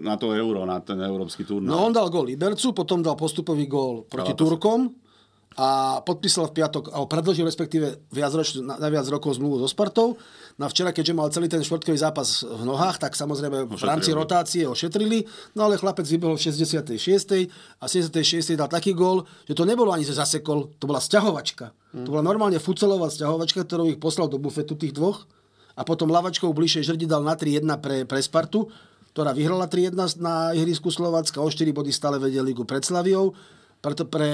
na 0.00 0.16
to 0.16 0.32
euro, 0.32 0.68
na 0.68 0.76
ten 0.80 1.00
európsky 1.00 1.46
turnaj. 1.46 1.68
No 1.68 1.86
on 1.86 1.92
dal 1.94 2.10
gól 2.10 2.28
Libercu, 2.28 2.74
potom 2.74 3.00
dal 3.00 3.16
postupový 3.16 3.64
gól 3.64 4.04
proti 4.04 4.32
Galatasaray. 4.32 4.40
Turkom 4.40 4.80
a 5.56 6.00
podpísal 6.04 6.52
v 6.52 6.60
piatok, 6.60 6.92
alebo 6.92 7.08
predlžil 7.08 7.48
respektíve 7.48 8.04
viacročnú, 8.12 8.60
na, 8.60 8.76
na 8.76 8.88
viac 8.92 9.08
rokov 9.08 9.40
zmluvu 9.40 9.64
so 9.64 9.68
Spartou. 9.72 10.20
No 10.60 10.64
a 10.64 10.72
včera, 10.72 10.92
keďže 10.92 11.16
mal 11.16 11.32
celý 11.32 11.48
ten 11.48 11.64
štvrtkový 11.64 11.96
zápas 11.96 12.44
v 12.44 12.62
nohách, 12.68 13.00
tak 13.00 13.16
samozrejme 13.16 13.64
v 13.64 13.84
rámci 13.84 14.12
Ošetrili. 14.12 14.20
rotácie 14.20 14.62
ošetrili. 14.68 15.18
No 15.56 15.64
ale 15.68 15.80
chlapec 15.80 16.04
vybehol 16.04 16.36
v 16.36 16.44
66. 16.44 17.48
a 17.80 17.84
v 17.84 17.90
76. 17.90 18.52
dal 18.52 18.68
taký 18.68 18.92
gól, 18.92 19.24
že 19.48 19.56
to 19.56 19.64
nebolo 19.64 19.96
ani, 19.96 20.04
že 20.04 20.12
zasekol, 20.16 20.76
to 20.76 20.84
bola 20.84 21.00
sťahovačka. 21.00 21.72
To 21.96 22.08
bola 22.12 22.20
normálne 22.20 22.60
fucelová 22.60 23.08
sťahovačka, 23.08 23.64
ktorú 23.64 23.88
ich 23.88 23.96
poslal 23.96 24.28
do 24.28 24.36
bufetu 24.36 24.76
tých 24.76 24.92
dvoch 24.92 25.24
a 25.72 25.84
potom 25.84 26.12
lavačkou 26.12 26.52
bližšie 26.52 26.84
žrdi 26.84 27.08
dal 27.08 27.24
na 27.24 27.32
3-1 27.32 27.64
pre, 27.80 28.04
pre 28.04 28.20
Spartu, 28.20 28.68
ktorá 29.16 29.32
vyhrala 29.32 29.64
3-1 29.64 30.20
na 30.20 30.52
ihrisku 30.52 30.92
Slovácka, 30.92 31.40
o 31.40 31.48
4 31.48 31.72
body 31.72 31.88
stále 31.88 32.20
vedie 32.20 32.44
ligu 32.44 32.68
pred 32.68 32.84
Slaviou. 32.84 33.32
Preto 33.86 34.02
pre 34.10 34.30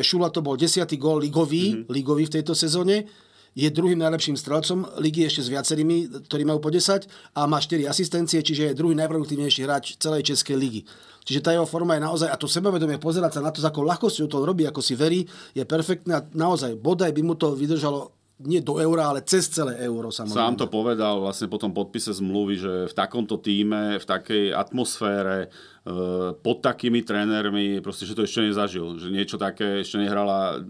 Šula 0.00 0.32
to 0.32 0.40
bol 0.40 0.56
10. 0.56 0.88
gól 0.96 1.20
ligový, 1.20 1.84
mm-hmm. 1.84 1.92
ligový 1.92 2.32
v 2.32 2.40
tejto 2.40 2.56
sezóne. 2.56 3.04
Je 3.52 3.68
druhým 3.68 4.00
najlepším 4.00 4.40
strelcom 4.40 4.88
ligy 5.04 5.28
ešte 5.28 5.44
s 5.44 5.52
viacerými, 5.52 6.24
ktorí 6.24 6.48
majú 6.48 6.64
po 6.64 6.72
10 6.72 7.04
a 7.36 7.44
má 7.44 7.60
4 7.60 7.92
asistencie, 7.92 8.40
čiže 8.40 8.72
je 8.72 8.76
druhý 8.76 8.96
najproduktívnejší 8.96 9.68
hráč 9.68 10.00
celej 10.00 10.32
Českej 10.32 10.56
ligy. 10.56 10.80
Čiže 11.28 11.44
tá 11.44 11.52
jeho 11.52 11.68
forma 11.68 12.00
je 12.00 12.08
naozaj, 12.08 12.28
a 12.32 12.40
to 12.40 12.48
sebavedomie 12.48 12.96
pozerať 12.96 13.36
sa 13.36 13.44
na 13.44 13.52
to, 13.52 13.60
s 13.60 13.68
akou 13.68 13.84
ľahkosťou 13.84 14.32
to 14.32 14.44
robí, 14.44 14.64
ako 14.64 14.80
si 14.80 14.96
verí, 14.96 15.28
je 15.52 15.64
perfektné 15.68 16.12
a 16.16 16.24
naozaj 16.32 16.80
bodaj 16.80 17.12
by 17.12 17.20
mu 17.20 17.36
to 17.36 17.52
vydržalo 17.52 18.15
nie 18.36 18.60
do 18.60 18.76
eura, 18.76 19.08
ale 19.08 19.24
cez 19.24 19.48
celé 19.48 19.80
euro 19.88 20.12
samozrejme. 20.12 20.36
Sám 20.36 20.54
to 20.60 20.68
povedal 20.68 21.24
vlastne 21.24 21.48
po 21.48 21.56
tom 21.56 21.72
podpise 21.72 22.12
zmluvy, 22.12 22.54
že 22.60 22.72
v 22.92 22.94
takomto 22.94 23.40
týme, 23.40 23.96
v 23.96 24.04
takej 24.04 24.52
atmosfére, 24.52 25.48
e, 25.48 25.96
pod 26.36 26.60
takými 26.60 27.00
trénermi, 27.00 27.80
proste, 27.80 28.04
že 28.04 28.12
to 28.12 28.28
ešte 28.28 28.44
nezažil. 28.44 29.00
Že 29.00 29.08
niečo 29.08 29.36
také 29.40 29.80
ešte 29.80 30.04
nehrala 30.04 30.60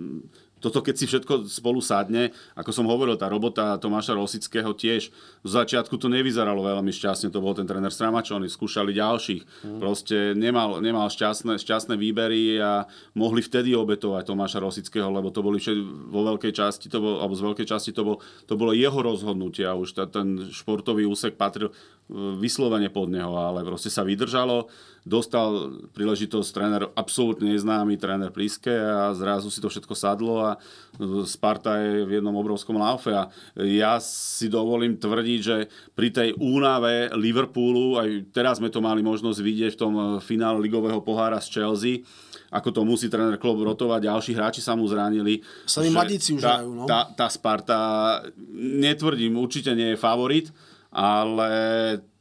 toto 0.57 0.81
keď 0.81 0.95
si 0.97 1.05
všetko 1.05 1.53
spolu 1.53 1.85
sadne, 1.85 2.33
ako 2.57 2.71
som 2.73 2.89
hovoril, 2.89 3.21
tá 3.21 3.29
robota 3.29 3.77
Tomáša 3.77 4.17
Rosického 4.17 4.73
tiež, 4.73 5.13
z 5.45 5.51
začiatku 5.51 6.01
to 6.01 6.09
nevyzeralo 6.09 6.65
veľmi 6.65 6.89
šťastne, 6.89 7.29
to 7.29 7.45
bol 7.45 7.53
ten 7.53 7.69
tréner 7.69 7.93
Stramačony, 7.93 8.49
skúšali 8.49 8.97
ďalších, 8.97 9.43
mm. 9.45 9.79
proste 9.79 10.33
nemal, 10.33 10.81
nemal 10.81 11.13
šťastné, 11.13 11.61
šťastné 11.61 11.95
výbery 12.01 12.57
a 12.57 12.89
mohli 13.13 13.45
vtedy 13.45 13.77
obetovať 13.77 14.33
Tomáša 14.33 14.59
Rosického, 14.65 15.13
lebo 15.13 15.29
to 15.29 15.45
boli 15.45 15.61
všet, 15.61 15.77
vo 16.09 16.25
veľkej 16.25 16.53
časti, 16.57 16.89
to 16.89 17.05
bol, 17.05 17.21
alebo 17.21 17.37
z 17.37 17.43
veľkej 17.53 17.67
časti 17.69 17.91
to, 17.93 18.03
bol, 18.03 18.17
to 18.49 18.57
bolo 18.57 18.73
jeho 18.73 18.97
rozhodnutie 18.97 19.69
a 19.69 19.77
už 19.77 19.93
ta, 19.93 20.09
ten 20.09 20.49
športový 20.49 21.05
úsek 21.05 21.37
patril 21.37 21.69
vyslovene 22.13 22.87
pod 22.87 23.11
neho, 23.11 23.35
ale 23.35 23.67
proste 23.67 23.91
sa 23.91 24.07
vydržalo, 24.07 24.71
dostal 25.03 25.83
príležitosť 25.91 26.49
tréner 26.51 26.83
absolútne 26.95 27.51
neznámy, 27.55 27.99
tréner 27.99 28.31
Pliske 28.31 28.71
a 28.71 29.11
zrazu 29.15 29.51
si 29.51 29.59
to 29.59 29.67
všetko 29.67 29.95
sadlo 29.95 30.43
a 30.43 30.51
Sparta 31.27 31.79
je 31.83 32.07
v 32.07 32.19
jednom 32.19 32.35
obrovskom 32.35 32.79
laufe 32.79 33.11
a 33.11 33.31
ja 33.59 33.99
si 34.03 34.47
dovolím 34.47 34.99
tvrdiť, 34.99 35.41
že 35.43 35.67
pri 35.95 36.09
tej 36.15 36.29
únave 36.39 37.11
Liverpoolu, 37.15 37.99
aj 37.99 38.09
teraz 38.31 38.59
sme 38.63 38.71
to 38.71 38.79
mali 38.79 39.03
možnosť 39.03 39.39
vidieť 39.43 39.73
v 39.75 39.81
tom 39.81 39.95
finále 40.23 40.63
ligového 40.63 41.03
pohára 41.03 41.43
s 41.43 41.51
Chelsea, 41.51 42.07
ako 42.55 42.71
to 42.71 42.83
musí 42.87 43.11
tréner 43.11 43.39
Klopp 43.39 43.63
rotovať, 43.63 44.07
ďalší 44.07 44.33
hráči 44.35 44.63
sa 44.63 44.79
mu 44.79 44.87
zranili. 44.87 45.43
Sami 45.67 45.91
mladíci 45.91 46.39
už 46.39 46.43
tá, 46.43 46.63
hrajú, 46.63 46.71
no. 46.71 46.87
tá, 46.87 47.11
tá 47.15 47.27
Sparta, 47.27 47.79
netvrdím, 48.55 49.39
určite 49.39 49.75
nie 49.75 49.95
je 49.95 49.99
favorit, 49.99 50.55
ale 50.97 51.53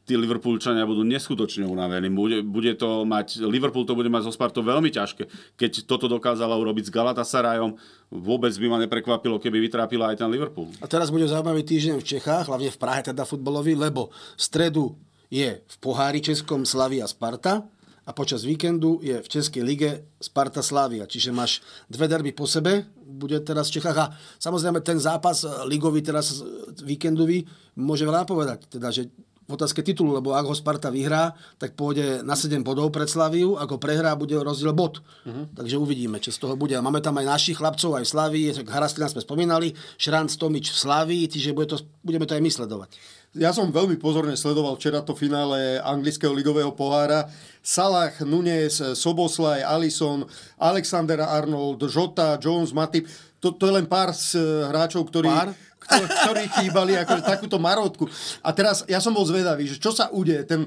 tí 0.06 0.14
Liverpoolčania 0.14 0.86
budú 0.86 1.02
neskutočne 1.02 1.64
unavení. 1.66 2.12
Bude, 2.12 2.44
bude 2.44 2.76
to 2.78 3.02
mať, 3.08 3.42
Liverpool 3.42 3.88
to 3.88 3.96
bude 3.96 4.06
mať 4.12 4.28
zo 4.28 4.32
Spartou 4.36 4.62
veľmi 4.62 4.92
ťažké. 4.92 5.26
Keď 5.58 5.88
toto 5.88 6.06
dokázala 6.06 6.54
urobiť 6.54 6.86
s 6.86 6.94
Galatasarayom, 6.94 7.74
vôbec 8.12 8.54
by 8.54 8.66
ma 8.70 8.78
neprekvapilo, 8.78 9.42
keby 9.42 9.58
vytrápila 9.66 10.14
aj 10.14 10.22
ten 10.22 10.30
Liverpool. 10.30 10.70
A 10.78 10.86
teraz 10.86 11.10
bude 11.10 11.26
zaujímavý 11.26 11.66
týždeň 11.66 11.98
v 11.98 12.06
Čechách, 12.06 12.46
hlavne 12.46 12.70
v 12.70 12.78
Prahe 12.78 13.02
teda 13.02 13.26
futbalový, 13.26 13.74
lebo 13.74 14.14
v 14.38 14.40
stredu 14.40 14.94
je 15.26 15.58
v 15.58 15.76
pohári 15.82 16.22
Českom 16.22 16.62
Slavia 16.62 17.08
Sparta 17.10 17.66
a 18.06 18.10
počas 18.14 18.46
víkendu 18.46 19.02
je 19.02 19.18
v 19.18 19.26
Českej 19.26 19.66
lige 19.66 20.06
Sparta 20.22 20.62
Slavia. 20.62 21.10
Čiže 21.10 21.34
máš 21.34 21.58
dve 21.90 22.06
derby 22.06 22.30
po 22.30 22.46
sebe, 22.46 22.86
bude 23.06 23.38
teraz 23.46 23.70
v 23.70 23.78
Čechách 23.78 23.96
a 23.96 24.06
samozrejme 24.42 24.82
ten 24.82 24.98
zápas 24.98 25.46
ligový 25.70 26.02
teraz 26.02 26.42
víkendový 26.82 27.46
môže 27.78 28.02
veľa 28.02 28.26
povedať. 28.26 28.66
Teda, 28.66 28.90
že 28.90 29.06
v 29.46 29.54
otázke 29.54 29.78
titulu, 29.78 30.10
lebo 30.10 30.34
ak 30.34 30.42
ho 30.42 30.54
Sparta 30.58 30.90
vyhrá, 30.90 31.30
tak 31.62 31.78
pôjde 31.78 32.26
na 32.26 32.34
7 32.34 32.66
bodov 32.66 32.90
pred 32.90 33.06
Slaviu, 33.06 33.54
ako 33.54 33.78
prehrá, 33.78 34.18
bude 34.18 34.34
rozdiel 34.34 34.74
bod. 34.74 34.98
Uh-huh. 35.22 35.46
Takže 35.54 35.78
uvidíme, 35.78 36.18
čo 36.18 36.34
z 36.34 36.42
toho 36.42 36.58
bude. 36.58 36.74
Máme 36.82 36.98
tam 36.98 37.14
aj 37.22 37.30
našich 37.30 37.62
chlapcov, 37.62 37.94
aj 37.94 38.04
v 38.04 38.10
Slavii, 38.10 38.46
Harastina 38.66 39.06
sme 39.06 39.22
spomínali, 39.22 39.70
Šranc 40.02 40.34
Tomič 40.34 40.74
v 40.74 40.78
Slavii, 40.82 41.24
čiže 41.30 41.54
bude 41.54 41.70
to, 41.70 41.78
budeme 42.02 42.26
to 42.26 42.34
aj 42.34 42.42
my 42.42 42.50
sledovať. 42.50 42.90
Ja 43.36 43.52
som 43.52 43.68
veľmi 43.68 44.00
pozorne 44.00 44.32
sledoval 44.32 44.80
včera 44.80 45.04
to 45.04 45.12
finále 45.12 45.76
anglického 45.84 46.32
ligového 46.32 46.72
pohára. 46.72 47.28
Salah, 47.60 48.12
Nunes, 48.24 48.80
Soboslaj, 48.80 49.60
Alison, 49.60 50.24
Alexander 50.56 51.20
Arnold, 51.20 51.84
Jota, 51.92 52.40
Jones, 52.40 52.72
Matip. 52.72 53.04
To, 53.44 53.52
to 53.52 53.68
je 53.68 53.76
len 53.76 53.86
pár 53.86 54.16
z 54.16 54.40
hráčov, 54.72 55.06
ktorí... 55.12 55.28
Pár? 55.28 55.52
ktorí 55.86 56.50
chýbali 56.50 56.98
akože 56.98 57.22
takúto 57.22 57.62
marotku. 57.62 58.10
A 58.42 58.50
teraz 58.50 58.82
ja 58.90 58.98
som 58.98 59.14
bol 59.14 59.22
zvedavý, 59.22 59.70
že 59.70 59.78
čo 59.78 59.94
sa 59.94 60.10
udeje. 60.10 60.42
Ten, 60.42 60.66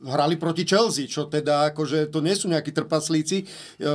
hrali 0.00 0.40
proti 0.40 0.64
Chelsea, 0.64 1.04
čo 1.04 1.28
teda 1.28 1.72
akože 1.72 2.08
to 2.08 2.24
nie 2.24 2.32
sú 2.32 2.48
nejakí 2.48 2.72
trpaslíci. 2.72 3.44
E, 3.44 3.46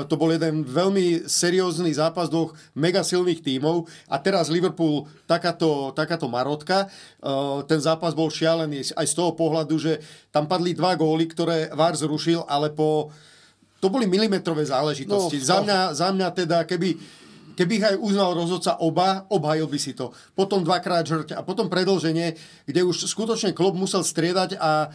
to 0.05 0.13
bol 0.15 0.29
jeden 0.29 0.61
veľmi 0.61 1.25
seriózny 1.25 1.89
zápas 1.97 2.29
dvoch 2.29 2.53
mega 2.77 3.01
silných 3.01 3.41
tímov 3.41 3.89
a 4.05 4.21
teraz 4.21 4.53
Liverpool 4.53 5.09
takáto, 5.25 5.89
takáto 5.97 6.29
marotka. 6.29 6.85
E, 6.85 7.27
ten 7.65 7.81
zápas 7.81 8.13
bol 8.13 8.29
šialený 8.29 8.93
aj 8.93 9.05
z 9.09 9.13
toho 9.17 9.33
pohľadu, 9.33 9.75
že 9.81 9.97
tam 10.29 10.45
padli 10.45 10.77
dva 10.77 10.93
góly, 10.93 11.25
ktoré 11.25 11.73
VAR 11.73 11.97
zrušil, 11.97 12.45
ale 12.45 12.69
po 12.69 13.09
to 13.81 13.91
boli 13.91 14.09
milimetrové 14.09 14.65
záležitosti. 14.65 15.37
No, 15.37 15.45
za, 15.45 15.57
mňa, 15.61 15.79
za 15.93 16.09
mňa 16.09 16.27
teda, 16.33 16.65
keby 16.65 17.21
Keby 17.55 17.71
ich 17.79 17.87
aj 17.87 17.95
uznal 18.03 18.35
rozhodca 18.35 18.75
oba, 18.83 19.23
obhajil 19.31 19.71
by 19.71 19.79
si 19.79 19.95
to. 19.95 20.11
Potom 20.35 20.61
dvakrát 20.61 21.07
žrť 21.07 21.39
a 21.39 21.41
potom 21.41 21.71
predlženie, 21.71 22.35
kde 22.67 22.81
už 22.83 23.07
skutočne 23.07 23.55
klub 23.55 23.79
musel 23.79 24.03
striedať 24.03 24.59
a 24.59 24.91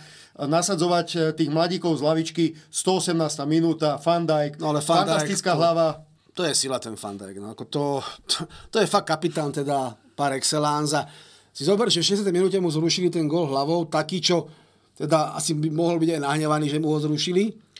nasadzovať 0.46 1.08
e, 1.12 1.18
tých 1.36 1.50
mladíkov 1.52 2.00
z 2.00 2.02
lavičky 2.04 2.44
118. 2.72 3.16
minúta, 3.44 4.00
Van 4.00 4.24
Dijk, 4.24 4.60
no 4.60 4.72
ale 4.72 4.80
Van 4.80 5.04
fantastická 5.04 5.52
to, 5.52 5.58
hlava. 5.60 5.86
To 6.32 6.42
je 6.46 6.52
sila 6.56 6.80
ten 6.80 6.96
Van 6.96 7.16
Dijk. 7.16 7.36
No, 7.40 7.52
ako 7.52 7.64
to, 7.68 7.84
to, 8.24 8.36
to, 8.72 8.76
je 8.80 8.86
fakt 8.88 9.08
kapitán 9.08 9.52
teda 9.52 9.96
par 10.16 10.32
excellence. 10.32 10.96
A 10.96 11.04
si 11.50 11.66
zober, 11.66 11.90
že 11.92 12.00
v 12.00 12.20
60. 12.20 12.28
minúte 12.30 12.56
mu 12.56 12.70
zrušili 12.70 13.10
ten 13.10 13.28
gol 13.28 13.50
hlavou, 13.50 13.84
taký, 13.90 14.22
čo 14.22 14.48
teda 14.96 15.32
asi 15.36 15.56
by 15.56 15.68
mohol 15.72 15.96
byť 15.96 16.16
aj 16.16 16.20
nahnevaný, 16.20 16.66
že 16.68 16.78
mu 16.78 16.92
ho 16.92 16.98
zrušili 17.00 17.70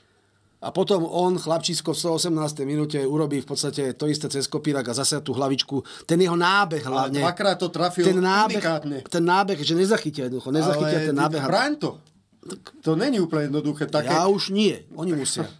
a 0.60 0.68
potom 0.76 1.08
on, 1.08 1.40
chlapčisko 1.40 1.96
v 1.96 1.98
118. 2.20 2.68
minúte, 2.68 3.00
urobí 3.00 3.40
v 3.40 3.48
podstate 3.48 3.96
to 3.96 4.04
isté 4.04 4.28
cez 4.28 4.44
kopírak 4.44 4.84
a 4.84 4.92
zase 4.92 5.16
tú 5.24 5.32
hlavičku. 5.32 6.04
Ten 6.04 6.20
jeho 6.20 6.36
nábeh 6.36 6.84
hlavne. 6.84 7.24
A 7.24 7.32
dvakrát 7.32 7.56
to 7.56 7.72
trafil 7.72 8.04
ten 8.04 8.20
nábeh, 8.20 8.60
unikátne. 8.60 8.96
Ten 9.08 9.24
nábeh, 9.24 9.56
že 9.56 9.72
nezachytia 9.72 10.28
jednoducho. 10.28 10.52
Nezachytia 10.52 11.00
Ale 11.00 11.08
ten 11.08 11.16
nábeh. 11.16 11.40
Braň 11.48 11.72
to. 11.80 11.90
To 12.82 12.96
není 12.96 13.20
úplne 13.20 13.52
jednoduché. 13.52 13.84
Také... 13.86 14.12
Ja 14.12 14.24
už 14.26 14.50
nie. 14.52 14.84
Oni 14.96 15.12
musia. 15.12 15.48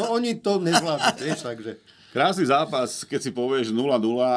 No 0.00 0.16
oni 0.16 0.40
to 0.40 0.56
nezvládnu, 0.56 1.12
vieš, 1.20 1.44
takže... 1.44 1.76
Krásny 2.12 2.44
zápas, 2.44 3.08
keď 3.08 3.20
si 3.24 3.30
povieš 3.32 3.72
0-0, 3.72 3.88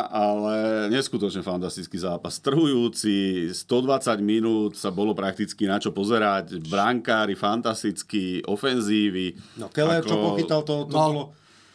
ale 0.08 0.56
neskutočne 0.92 1.44
fantastický 1.44 2.00
zápas. 2.00 2.40
Trhujúci, 2.40 3.52
120 3.52 4.16
minút 4.24 4.80
sa 4.80 4.96
bolo 4.96 5.12
prakticky 5.12 5.68
na 5.68 5.76
čo 5.76 5.92
pozerať. 5.92 6.56
Brankári, 6.72 7.36
fantastický, 7.36 8.48
ofenzívy. 8.48 9.36
No 9.60 9.68
Keller, 9.72 10.04
ako... 10.04 10.08
čo 10.08 10.16
pochytal, 10.16 10.62
to, 10.64 10.76
to 10.88 10.96
no. 10.96 11.04
bolo... 11.04 11.22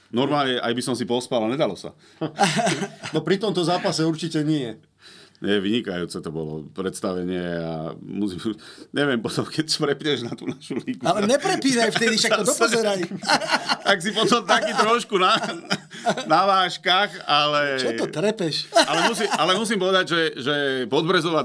Normálne 0.08 0.58
aj 0.58 0.72
by 0.72 0.82
som 0.82 0.96
si 0.96 1.04
pospal, 1.04 1.44
a 1.44 1.52
nedalo 1.52 1.76
sa. 1.76 1.92
no 3.14 3.20
pri 3.20 3.36
tomto 3.36 3.60
zápase 3.60 4.00
určite 4.00 4.40
nie. 4.40 4.76
Nie, 5.40 5.56
vynikajúce 5.56 6.20
to 6.20 6.28
bolo 6.34 6.68
predstavenie 6.74 7.40
a 7.40 7.96
musím, 8.02 8.52
neviem 8.92 9.16
potom, 9.22 9.46
keď 9.46 9.72
prepneš 9.72 10.26
na 10.26 10.36
tú 10.36 10.44
našu 10.44 10.76
lígu. 10.82 11.00
Ale 11.06 11.24
neprepínaj 11.30 11.94
vtedy, 11.96 12.20
však 12.20 12.44
to 12.44 12.44
dopozeraj. 12.44 13.00
tak 13.88 13.96
si 14.02 14.10
potom 14.12 14.42
taký 14.42 14.76
trošku 14.76 15.16
na, 15.16 15.40
na 16.26 16.44
váškach, 16.44 17.24
ale... 17.24 17.80
Čo 17.80 18.04
to 18.04 18.06
trepeš? 18.12 18.68
ale, 18.74 19.00
musím, 19.06 19.28
ale 19.30 19.52
musím 19.54 19.78
povedať, 19.78 20.04
že, 20.10 20.20
že 20.36 20.54
Podbrezová 20.90 21.38